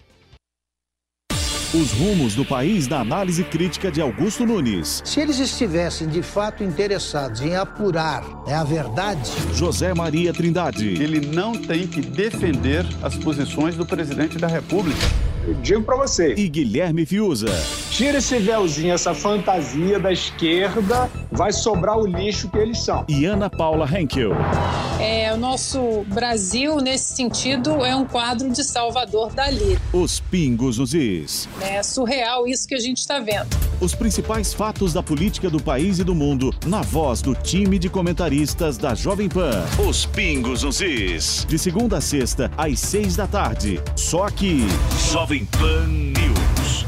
Os 1.74 1.90
rumos 1.92 2.34
do 2.34 2.44
país 2.44 2.86
na 2.86 3.00
análise 3.00 3.42
crítica 3.42 3.90
de 3.90 3.98
Augusto 3.98 4.44
Nunes. 4.44 5.00
Se 5.06 5.20
eles 5.20 5.38
estivessem 5.38 6.06
de 6.06 6.22
fato 6.22 6.62
interessados 6.62 7.40
em 7.40 7.56
apurar 7.56 8.22
né, 8.46 8.52
a 8.52 8.62
verdade. 8.62 9.30
José 9.54 9.94
Maria 9.94 10.34
Trindade. 10.34 11.02
Ele 11.02 11.26
não 11.34 11.52
tem 11.52 11.86
que 11.86 12.02
defender 12.02 12.84
as 13.02 13.16
posições 13.16 13.74
do 13.74 13.86
presidente 13.86 14.36
da 14.36 14.48
República. 14.48 15.00
Eu 15.44 15.54
digo 15.54 15.82
para 15.82 15.96
você. 15.96 16.34
E 16.34 16.48
Guilherme 16.48 17.04
Fiuza. 17.04 17.48
Tira 17.90 18.18
esse 18.18 18.38
véuzinho, 18.38 18.94
essa 18.94 19.12
fantasia 19.12 19.98
da 19.98 20.12
esquerda, 20.12 21.10
vai 21.30 21.52
sobrar 21.52 21.98
o 21.98 22.06
lixo 22.06 22.48
que 22.48 22.58
eles 22.58 22.78
são. 22.78 23.04
E 23.08 23.24
Ana 23.24 23.50
Paula 23.50 23.86
Henkel. 23.86 24.30
É, 25.00 25.32
o 25.32 25.36
nosso 25.36 26.04
Brasil, 26.06 26.76
nesse 26.76 27.14
sentido, 27.14 27.84
é 27.84 27.94
um 27.96 28.04
quadro 28.04 28.50
de 28.50 28.62
Salvador 28.62 29.32
Dali. 29.34 29.76
Os 29.92 30.20
pingos 30.20 30.78
nos 30.78 30.94
is. 30.94 31.48
É 31.60 31.82
surreal 31.82 32.46
isso 32.46 32.68
que 32.68 32.74
a 32.74 32.80
gente 32.80 32.98
está 32.98 33.18
vendo. 33.18 33.48
Os 33.80 33.96
principais 33.96 34.54
fatos 34.54 34.92
da 34.92 35.02
política 35.02 35.50
do 35.50 35.60
país 35.60 35.98
e 35.98 36.04
do 36.04 36.14
mundo, 36.14 36.54
na 36.66 36.82
voz 36.82 37.20
do 37.20 37.34
time 37.34 37.80
de 37.80 37.88
comentaristas 37.88 38.78
da 38.78 38.94
Jovem 38.94 39.28
Pan. 39.28 39.64
Os 39.88 40.06
pingos 40.06 40.62
nos 40.62 40.80
is. 40.80 41.44
De 41.48 41.58
segunda 41.58 41.98
a 41.98 42.00
sexta, 42.00 42.48
às 42.56 42.78
seis 42.78 43.16
da 43.16 43.26
tarde. 43.26 43.80
Só 43.96 44.24
aqui. 44.24 44.60
Jovem 45.10 45.31
Pan 45.40 45.86
News. 45.88 46.84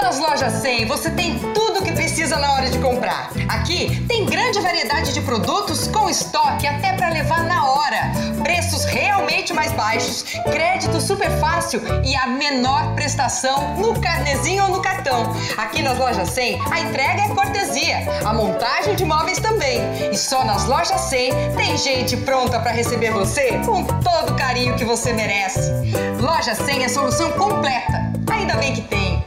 Nas 0.00 0.20
lojas 0.20 0.52
100 0.62 0.86
você 0.86 1.10
tem 1.10 1.36
tudo 1.52 1.80
o 1.80 1.82
que 1.82 1.90
precisa 1.90 2.36
na 2.36 2.52
hora 2.52 2.70
de 2.70 2.78
comprar. 2.78 3.32
Aqui 3.48 4.00
tem 4.06 4.24
grande 4.26 4.60
variedade 4.60 5.12
de 5.12 5.20
produtos 5.22 5.88
com 5.88 6.08
estoque 6.08 6.68
até 6.68 6.92
para 6.92 7.08
levar 7.08 7.42
na 7.42 7.68
hora. 7.68 8.12
Preços 8.44 8.84
realmente 8.84 9.52
mais 9.52 9.72
baixos, 9.72 10.24
crédito 10.52 11.00
super 11.00 11.28
fácil 11.40 11.82
e 12.04 12.14
a 12.14 12.28
menor 12.28 12.94
prestação 12.94 13.74
no 13.76 14.00
carnezinho 14.00 14.62
ou 14.62 14.70
no 14.70 14.80
cartão. 14.80 15.34
Aqui 15.56 15.82
nas 15.82 15.98
lojas 15.98 16.30
100 16.30 16.60
a 16.70 16.78
entrega 16.78 17.22
é 17.22 17.28
cortesia, 17.30 18.06
a 18.24 18.32
montagem 18.32 18.94
de 18.94 19.04
móveis 19.04 19.40
também. 19.40 19.80
E 20.12 20.16
só 20.16 20.44
nas 20.44 20.66
lojas 20.66 21.00
100 21.00 21.32
tem 21.56 21.76
gente 21.76 22.16
pronta 22.18 22.60
para 22.60 22.70
receber 22.70 23.10
você 23.10 23.58
com 23.66 23.82
todo 23.82 24.32
o 24.32 24.36
carinho 24.36 24.76
que 24.76 24.84
você 24.84 25.12
merece. 25.12 25.72
Loja 26.26 26.56
100 26.56 26.82
é 26.82 26.88
solução 26.88 27.30
completa. 27.30 28.12
Ainda 28.28 28.56
bem 28.56 28.74
que 28.74 28.82
tem. 28.82 29.24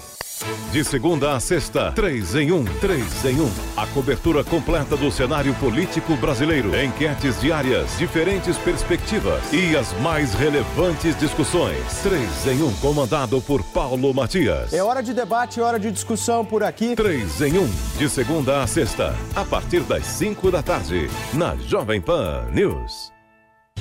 De 0.69 0.83
segunda 0.83 1.33
a 1.33 1.39
sexta, 1.39 1.93
três 1.93 2.35
em 2.35 2.51
um, 2.51 2.65
três 2.81 3.23
em 3.23 3.39
um. 3.39 3.49
A 3.77 3.87
cobertura 3.87 4.43
completa 4.43 4.97
do 4.97 5.09
cenário 5.09 5.55
político 5.55 6.17
brasileiro. 6.17 6.77
Enquetes 6.77 7.39
diárias, 7.39 7.97
diferentes 7.97 8.57
perspectivas 8.57 9.41
e 9.53 9.77
as 9.77 9.93
mais 10.01 10.33
relevantes 10.33 11.17
discussões. 11.17 11.79
Três 12.03 12.45
em 12.45 12.61
um, 12.61 12.73
comandado 12.81 13.41
por 13.43 13.63
Paulo 13.63 14.13
Matias. 14.13 14.73
É 14.73 14.83
hora 14.83 15.01
de 15.01 15.13
debate, 15.13 15.61
é 15.61 15.63
hora 15.63 15.79
de 15.79 15.89
discussão 15.91 16.43
por 16.43 16.63
aqui. 16.63 16.97
Três 16.97 17.39
em 17.39 17.57
um, 17.57 17.69
de 17.97 18.09
segunda 18.09 18.61
a 18.61 18.67
sexta, 18.67 19.15
a 19.33 19.45
partir 19.45 19.83
das 19.83 20.05
cinco 20.05 20.51
da 20.51 20.61
tarde, 20.61 21.09
na 21.33 21.55
Jovem 21.55 22.01
Pan 22.01 22.49
News. 22.51 23.17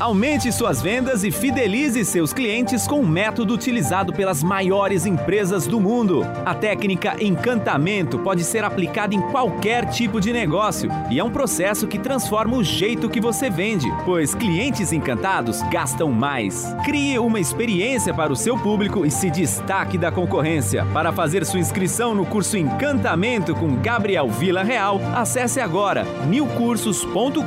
Aumente 0.00 0.52
suas 0.52 0.80
vendas 0.80 1.24
e 1.24 1.30
fidelize 1.32 2.04
seus 2.04 2.32
clientes 2.32 2.86
com 2.86 3.00
o 3.00 3.06
método 3.06 3.52
utilizado 3.52 4.12
pelas 4.12 4.44
maiores 4.44 5.04
empresas 5.04 5.66
do 5.66 5.80
mundo. 5.80 6.24
A 6.46 6.54
técnica 6.54 7.16
encantamento 7.20 8.16
pode 8.20 8.44
ser 8.44 8.62
aplicada 8.62 9.12
em 9.16 9.20
qualquer 9.20 9.86
tipo 9.86 10.20
de 10.20 10.32
negócio 10.32 10.88
e 11.10 11.18
é 11.18 11.24
um 11.24 11.32
processo 11.32 11.88
que 11.88 11.98
transforma 11.98 12.56
o 12.56 12.62
jeito 12.62 13.10
que 13.10 13.20
você 13.20 13.50
vende, 13.50 13.92
pois 14.04 14.36
clientes 14.36 14.92
encantados 14.92 15.62
gastam 15.62 16.12
mais. 16.12 16.72
Crie 16.84 17.18
uma 17.18 17.40
experiência 17.40 18.14
para 18.14 18.32
o 18.32 18.36
seu 18.36 18.56
público 18.56 19.04
e 19.04 19.10
se 19.10 19.28
destaque 19.28 19.98
da 19.98 20.12
concorrência. 20.12 20.86
Para 20.92 21.10
fazer 21.10 21.44
sua 21.44 21.58
inscrição 21.58 22.14
no 22.14 22.24
curso 22.24 22.56
Encantamento 22.56 23.52
com 23.52 23.74
Gabriel 23.74 24.28
Vila 24.28 24.62
Real, 24.62 25.00
acesse 25.12 25.58
agora 25.60 26.04
newcursos.com.br. 26.28 27.42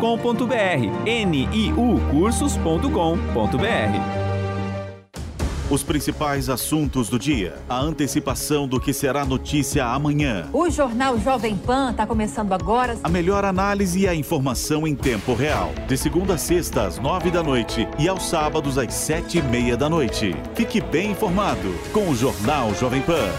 N-I-U 1.05 2.01
Cursos 2.11 2.40
os 5.71 5.83
principais 5.83 6.49
assuntos 6.49 7.07
do 7.07 7.17
dia, 7.17 7.55
a 7.69 7.79
antecipação 7.79 8.67
do 8.67 8.79
que 8.79 8.91
será 8.91 9.23
notícia 9.23 9.85
amanhã. 9.85 10.49
O 10.51 10.69
Jornal 10.69 11.17
Jovem 11.17 11.55
Pan 11.55 11.91
está 11.91 12.05
começando 12.05 12.51
agora. 12.51 12.97
A 13.01 13.09
melhor 13.09 13.45
análise 13.45 14.01
e 14.01 14.07
a 14.07 14.13
informação 14.13 14.85
em 14.85 14.93
tempo 14.95 15.33
real. 15.33 15.71
De 15.87 15.97
segunda 15.97 16.33
a 16.33 16.37
sexta, 16.37 16.85
às 16.85 16.99
nove 16.99 17.31
da 17.31 17.41
noite 17.41 17.87
e 17.97 18.07
aos 18.07 18.23
sábados, 18.23 18.77
às 18.77 18.93
sete 18.93 19.37
e 19.37 19.41
meia 19.41 19.77
da 19.77 19.89
noite. 19.89 20.35
Fique 20.53 20.81
bem 20.81 21.11
informado 21.11 21.73
com 21.93 22.09
o 22.09 22.15
Jornal 22.15 22.75
Jovem 22.75 23.01
Pan. 23.01 23.29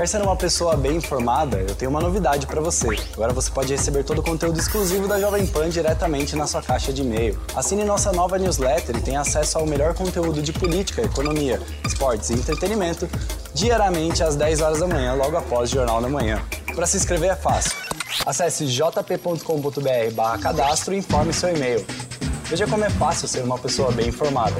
Quer 0.00 0.08
ser 0.08 0.22
uma 0.22 0.34
pessoa 0.34 0.78
bem 0.78 0.96
informada? 0.96 1.58
Eu 1.58 1.74
tenho 1.74 1.90
uma 1.90 2.00
novidade 2.00 2.46
para 2.46 2.58
você. 2.58 2.88
Agora 3.12 3.34
você 3.34 3.50
pode 3.50 3.70
receber 3.70 4.02
todo 4.02 4.20
o 4.20 4.22
conteúdo 4.22 4.58
exclusivo 4.58 5.06
da 5.06 5.20
Jovem 5.20 5.46
Pan 5.46 5.68
diretamente 5.68 6.34
na 6.34 6.46
sua 6.46 6.62
caixa 6.62 6.90
de 6.90 7.02
e-mail. 7.02 7.38
Assine 7.54 7.84
nossa 7.84 8.10
nova 8.10 8.38
newsletter 8.38 8.96
e 8.96 9.02
tenha 9.02 9.20
acesso 9.20 9.58
ao 9.58 9.66
melhor 9.66 9.92
conteúdo 9.92 10.40
de 10.40 10.54
política, 10.54 11.02
economia, 11.02 11.60
esportes 11.86 12.30
e 12.30 12.32
entretenimento 12.32 13.06
diariamente 13.52 14.22
às 14.22 14.36
10 14.36 14.62
horas 14.62 14.80
da 14.80 14.86
manhã, 14.86 15.12
logo 15.12 15.36
após 15.36 15.70
o 15.70 15.74
Jornal 15.74 16.00
da 16.00 16.08
Manhã. 16.08 16.42
Para 16.74 16.86
se 16.86 16.96
inscrever 16.96 17.32
é 17.32 17.36
fácil. 17.36 17.76
Acesse 18.24 18.64
jp.com.br 18.68 20.40
cadastro 20.40 20.94
e 20.94 20.96
informe 20.96 21.30
seu 21.34 21.54
e-mail. 21.54 21.84
Veja 22.44 22.66
como 22.66 22.86
é 22.86 22.88
fácil 22.88 23.28
ser 23.28 23.44
uma 23.44 23.58
pessoa 23.58 23.92
bem 23.92 24.08
informada. 24.08 24.56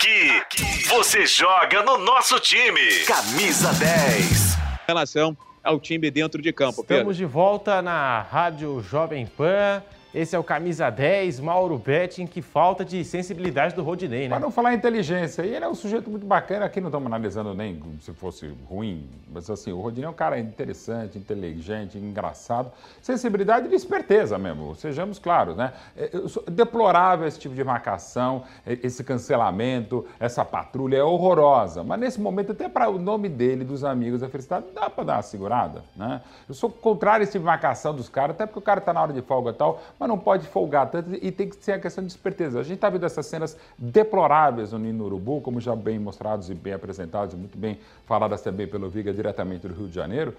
Aqui, 0.00 0.42
você 0.90 1.24
joga 1.24 1.84
no 1.84 1.98
nosso 1.98 2.40
time. 2.40 2.80
Camisa 3.06 3.72
10. 3.74 4.54
Em 4.54 4.58
relação 4.88 5.36
ao 5.62 5.78
time 5.78 6.10
dentro 6.10 6.42
de 6.42 6.52
campo, 6.52 6.82
Pedro. 6.82 6.94
Estamos 6.96 7.16
de 7.16 7.24
volta 7.24 7.80
na 7.80 8.22
Rádio 8.22 8.82
Jovem 8.82 9.24
Pan. 9.24 9.84
Esse 10.12 10.34
é 10.34 10.38
o 10.38 10.42
camisa 10.42 10.90
10, 10.90 11.38
Mauro 11.38 11.78
Betting, 11.78 12.26
que 12.26 12.42
falta 12.42 12.84
de 12.84 13.04
sensibilidade 13.04 13.76
do 13.76 13.82
Rodinei, 13.84 14.22
né? 14.22 14.30
Para 14.30 14.40
não 14.40 14.50
falar 14.50 14.74
inteligência, 14.74 15.42
ele 15.42 15.64
é 15.64 15.68
um 15.68 15.74
sujeito 15.74 16.10
muito 16.10 16.26
bacana, 16.26 16.64
aqui 16.64 16.80
não 16.80 16.88
estamos 16.88 17.06
analisando 17.06 17.54
nem 17.54 17.80
se 18.00 18.12
fosse 18.12 18.52
ruim, 18.68 19.08
mas 19.32 19.48
assim, 19.48 19.70
o 19.70 19.80
Rodinei 19.80 20.06
é 20.06 20.10
um 20.10 20.14
cara 20.14 20.36
interessante, 20.40 21.16
inteligente, 21.16 21.96
engraçado, 21.96 22.72
sensibilidade 23.00 23.68
e 23.68 23.74
esperteza 23.74 24.36
mesmo, 24.36 24.74
sejamos 24.74 25.20
claros, 25.20 25.56
né? 25.56 25.72
É, 25.96 26.10
deplorável 26.50 27.28
esse 27.28 27.38
tipo 27.38 27.54
de 27.54 27.62
marcação, 27.62 28.42
esse 28.66 29.04
cancelamento, 29.04 30.04
essa 30.18 30.44
patrulha 30.44 30.96
é 30.96 31.04
horrorosa, 31.04 31.84
mas 31.84 32.00
nesse 32.00 32.20
momento, 32.20 32.50
até 32.50 32.68
para 32.68 32.90
o 32.90 32.98
nome 32.98 33.28
dele, 33.28 33.62
dos 33.62 33.84
amigos 33.84 34.22
da 34.22 34.28
felicidade, 34.28 34.66
dá 34.74 34.90
para 34.90 35.04
dar 35.04 35.16
uma 35.18 35.22
segurada, 35.22 35.84
né? 35.94 36.20
Eu 36.48 36.54
sou 36.54 36.68
contrário 36.68 37.20
a 37.20 37.22
esse 37.22 37.30
tipo 37.30 37.44
de 37.44 37.46
marcação 37.46 37.94
dos 37.94 38.08
caras, 38.08 38.34
até 38.34 38.44
porque 38.44 38.58
o 38.58 38.62
cara 38.62 38.80
está 38.80 38.92
na 38.92 39.02
hora 39.02 39.12
de 39.12 39.22
folga 39.22 39.50
e 39.50 39.54
tal, 39.54 39.80
mas 40.00 40.08
não 40.08 40.18
pode 40.18 40.46
folgar 40.46 40.90
tanto 40.90 41.10
e 41.14 41.30
tem 41.30 41.46
que 41.46 41.62
ser 41.62 41.72
a 41.72 41.78
questão 41.78 42.02
de 42.02 42.10
esperteza. 42.10 42.58
A 42.58 42.62
gente 42.62 42.76
está 42.76 42.88
vendo 42.88 43.04
essas 43.04 43.26
cenas 43.26 43.54
deploráveis 43.76 44.72
no 44.72 44.78
Nino 44.78 45.04
Urubu, 45.04 45.42
como 45.42 45.60
já 45.60 45.76
bem 45.76 45.98
mostrados 45.98 46.48
e 46.48 46.54
bem 46.54 46.72
apresentados 46.72 47.34
muito 47.34 47.58
bem 47.58 47.78
faladas 48.06 48.40
também 48.40 48.66
pelo 48.66 48.88
Viga 48.88 49.12
diretamente 49.12 49.68
do 49.68 49.74
Rio 49.74 49.88
de 49.88 49.94
Janeiro, 49.94 50.34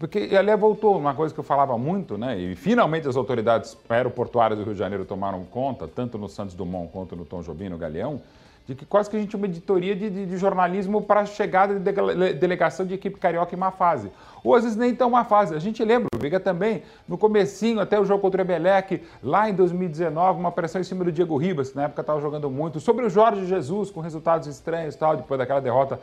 porque 0.00 0.30
ali 0.34 0.56
voltou 0.56 0.96
uma 0.96 1.14
coisa 1.14 1.34
que 1.34 1.38
eu 1.38 1.44
falava 1.44 1.76
muito, 1.76 2.16
né? 2.16 2.38
E 2.38 2.56
finalmente 2.56 3.06
as 3.06 3.14
autoridades 3.14 3.76
aeroportuárias 3.90 4.58
do 4.58 4.64
Rio 4.64 4.72
de 4.72 4.78
Janeiro 4.78 5.04
tomaram 5.04 5.44
conta, 5.44 5.86
tanto 5.86 6.16
no 6.16 6.26
Santos 6.26 6.54
Dumont 6.54 6.90
quanto 6.90 7.14
no 7.14 7.26
Tom 7.26 7.42
Jobim, 7.42 7.68
no 7.68 7.76
Galeão, 7.76 8.22
de 8.66 8.74
que 8.74 8.86
quase 8.86 9.10
que 9.10 9.16
a 9.16 9.20
gente 9.20 9.36
uma 9.36 9.46
editoria 9.46 9.94
de, 9.94 10.08
de, 10.08 10.26
de 10.26 10.36
jornalismo 10.38 11.02
para 11.02 11.20
a 11.20 11.26
chegada 11.26 11.78
de 11.78 12.34
delegação 12.34 12.86
de 12.86 12.94
equipe 12.94 13.18
carioca 13.18 13.54
em 13.54 13.58
má 13.58 13.70
fase. 13.70 14.10
Ou 14.42 14.54
às 14.54 14.62
vezes 14.62 14.76
nem 14.76 14.94
tão 14.94 15.10
má 15.10 15.24
fase. 15.24 15.54
A 15.54 15.58
gente 15.58 15.84
lembra, 15.84 16.08
o 16.14 16.18
Viga 16.18 16.40
também, 16.40 16.82
no 17.06 17.18
comecinho, 17.18 17.80
até 17.80 18.00
o 18.00 18.04
jogo 18.04 18.22
contra 18.22 18.42
o 18.42 18.44
Emelec, 18.44 19.02
lá 19.22 19.48
em 19.48 19.54
2019, 19.54 20.40
uma 20.40 20.52
pressão 20.52 20.80
em 20.80 20.84
cima 20.84 21.04
do 21.04 21.12
Diego 21.12 21.36
Ribas, 21.36 21.70
que 21.70 21.76
na 21.76 21.84
época 21.84 22.00
estava 22.00 22.20
jogando 22.20 22.50
muito, 22.50 22.80
sobre 22.80 23.04
o 23.04 23.10
Jorge 23.10 23.46
Jesus, 23.46 23.90
com 23.90 24.00
resultados 24.00 24.48
estranhos 24.48 24.96
tal, 24.96 25.16
depois 25.16 25.38
daquela 25.38 25.60
derrota 25.60 26.00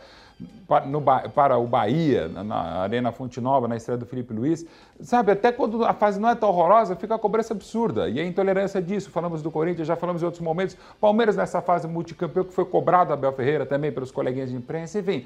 para, 0.67 0.85
no, 0.85 1.01
para 1.01 1.57
o 1.57 1.67
Bahia, 1.67 2.27
na 2.29 2.55
Arena 2.81 3.11
Fonte 3.11 3.41
Nova, 3.41 3.67
na 3.67 3.75
estreia 3.75 3.97
do 3.97 4.05
Felipe 4.05 4.33
Luiz. 4.33 4.65
Sabe, 4.99 5.31
até 5.31 5.51
quando 5.51 5.83
a 5.83 5.93
fase 5.93 6.19
não 6.19 6.29
é 6.29 6.35
tão 6.35 6.49
horrorosa, 6.49 6.95
fica 6.95 7.15
a 7.15 7.19
cobrança 7.19 7.53
absurda. 7.53 8.07
E 8.09 8.19
a 8.19 8.25
intolerância 8.25 8.81
disso, 8.81 9.11
falamos 9.11 9.41
do 9.41 9.51
Corinthians, 9.51 9.87
já 9.87 9.95
falamos 9.95 10.21
em 10.21 10.25
outros 10.25 10.41
momentos. 10.41 10.77
Palmeiras 10.99 11.35
nessa 11.35 11.61
fase 11.61 11.87
multicampeão, 11.87 12.45
que 12.45 12.53
foi 12.53 12.65
cobrado 12.65 13.11
a 13.11 13.15
Abel 13.15 13.33
Ferreira 13.33 13.65
também 13.65 13.91
pelos 13.91 14.11
coleguinhas 14.11 14.49
de 14.49 14.55
imprensa. 14.55 14.99
Enfim, 14.99 15.25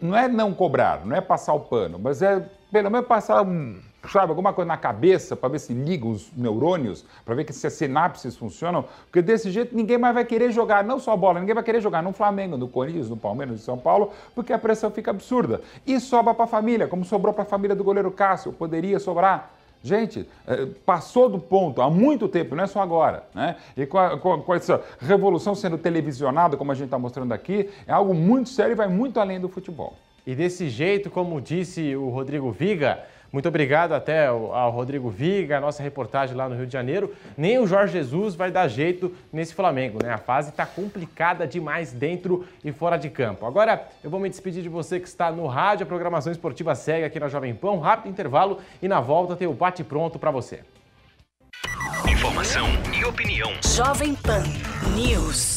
não 0.00 0.16
é 0.16 0.28
não 0.28 0.54
cobrar, 0.54 1.04
não 1.04 1.16
é 1.16 1.20
passar 1.20 1.54
o 1.54 1.60
pano, 1.60 1.98
mas 1.98 2.22
é 2.22 2.48
pelo 2.70 2.90
menos 2.90 3.06
passar 3.06 3.42
um 3.42 3.80
sabe, 4.08 4.30
alguma 4.30 4.52
coisa 4.52 4.68
na 4.68 4.76
cabeça 4.76 5.34
para 5.36 5.48
ver 5.48 5.58
se 5.58 5.72
liga 5.72 6.06
os 6.06 6.30
neurônios, 6.36 7.04
para 7.24 7.34
ver 7.34 7.50
se 7.52 7.66
as 7.66 7.72
sinapses 7.72 8.36
funcionam, 8.36 8.84
porque 9.04 9.22
desse 9.22 9.50
jeito 9.50 9.74
ninguém 9.74 9.98
mais 9.98 10.14
vai 10.14 10.24
querer 10.24 10.50
jogar, 10.50 10.84
não 10.84 10.98
só 10.98 11.16
bola, 11.16 11.40
ninguém 11.40 11.54
vai 11.54 11.64
querer 11.64 11.80
jogar 11.80 12.02
no 12.02 12.12
Flamengo, 12.12 12.56
no 12.56 12.68
Corinthians, 12.68 13.08
no 13.08 13.16
Palmeiras, 13.16 13.56
no 13.56 13.60
São 13.60 13.78
Paulo, 13.78 14.12
porque 14.34 14.52
a 14.52 14.58
pressão 14.58 14.90
fica 14.90 15.10
absurda. 15.10 15.60
E 15.86 15.98
sobra 16.00 16.34
para 16.34 16.44
a 16.44 16.48
família, 16.48 16.86
como 16.86 17.04
sobrou 17.04 17.32
para 17.32 17.42
a 17.42 17.46
família 17.46 17.74
do 17.74 17.84
goleiro 17.84 18.10
Cássio, 18.10 18.52
poderia 18.52 18.98
sobrar. 18.98 19.50
Gente, 19.82 20.26
eh, 20.46 20.66
passou 20.86 21.28
do 21.28 21.38
ponto 21.38 21.82
há 21.82 21.90
muito 21.90 22.26
tempo, 22.26 22.56
não 22.56 22.64
é 22.64 22.66
só 22.66 22.80
agora. 22.80 23.24
Né? 23.34 23.54
E 23.76 23.84
com, 23.84 23.98
a, 23.98 24.18
com, 24.18 24.40
com 24.40 24.54
essa 24.54 24.82
revolução 24.98 25.54
sendo 25.54 25.76
televisionada, 25.76 26.56
como 26.56 26.72
a 26.72 26.74
gente 26.74 26.86
está 26.86 26.98
mostrando 26.98 27.32
aqui, 27.32 27.68
é 27.86 27.92
algo 27.92 28.14
muito 28.14 28.48
sério 28.48 28.72
e 28.72 28.74
vai 28.74 28.88
muito 28.88 29.20
além 29.20 29.38
do 29.38 29.46
futebol. 29.46 29.94
E 30.26 30.34
desse 30.34 30.70
jeito, 30.70 31.10
como 31.10 31.38
disse 31.38 31.94
o 31.94 32.08
Rodrigo 32.08 32.50
Viga, 32.50 33.04
muito 33.34 33.48
obrigado 33.48 33.94
até 33.94 34.28
ao 34.28 34.70
Rodrigo 34.70 35.10
Viga, 35.10 35.58
a 35.58 35.60
nossa 35.60 35.82
reportagem 35.82 36.36
lá 36.36 36.48
no 36.48 36.54
Rio 36.54 36.68
de 36.68 36.72
Janeiro. 36.72 37.12
Nem 37.36 37.58
o 37.58 37.66
Jorge 37.66 37.94
Jesus 37.94 38.36
vai 38.36 38.48
dar 38.48 38.68
jeito 38.68 39.12
nesse 39.32 39.52
Flamengo, 39.52 39.98
né? 40.00 40.12
A 40.12 40.18
fase 40.18 40.50
está 40.50 40.64
complicada 40.64 41.44
demais 41.44 41.92
dentro 41.92 42.46
e 42.64 42.70
fora 42.70 42.96
de 42.96 43.10
campo. 43.10 43.44
Agora 43.44 43.88
eu 44.04 44.08
vou 44.08 44.20
me 44.20 44.28
despedir 44.28 44.62
de 44.62 44.68
você 44.68 45.00
que 45.00 45.08
está 45.08 45.32
no 45.32 45.48
rádio. 45.48 45.82
A 45.82 45.86
programação 45.88 46.30
esportiva 46.30 46.76
segue 46.76 47.04
aqui 47.04 47.18
na 47.18 47.26
Jovem 47.26 47.52
Pan. 47.56 47.72
Um 47.72 47.80
rápido 47.80 48.08
intervalo 48.08 48.60
e 48.80 48.86
na 48.86 49.00
volta 49.00 49.34
tem 49.34 49.48
o 49.48 49.52
bate 49.52 49.82
pronto 49.82 50.16
para 50.16 50.30
você. 50.30 50.60
Informação 52.08 52.68
e 52.96 53.04
opinião. 53.04 53.50
Jovem 53.64 54.14
Pan 54.14 54.44
News. 54.94 55.53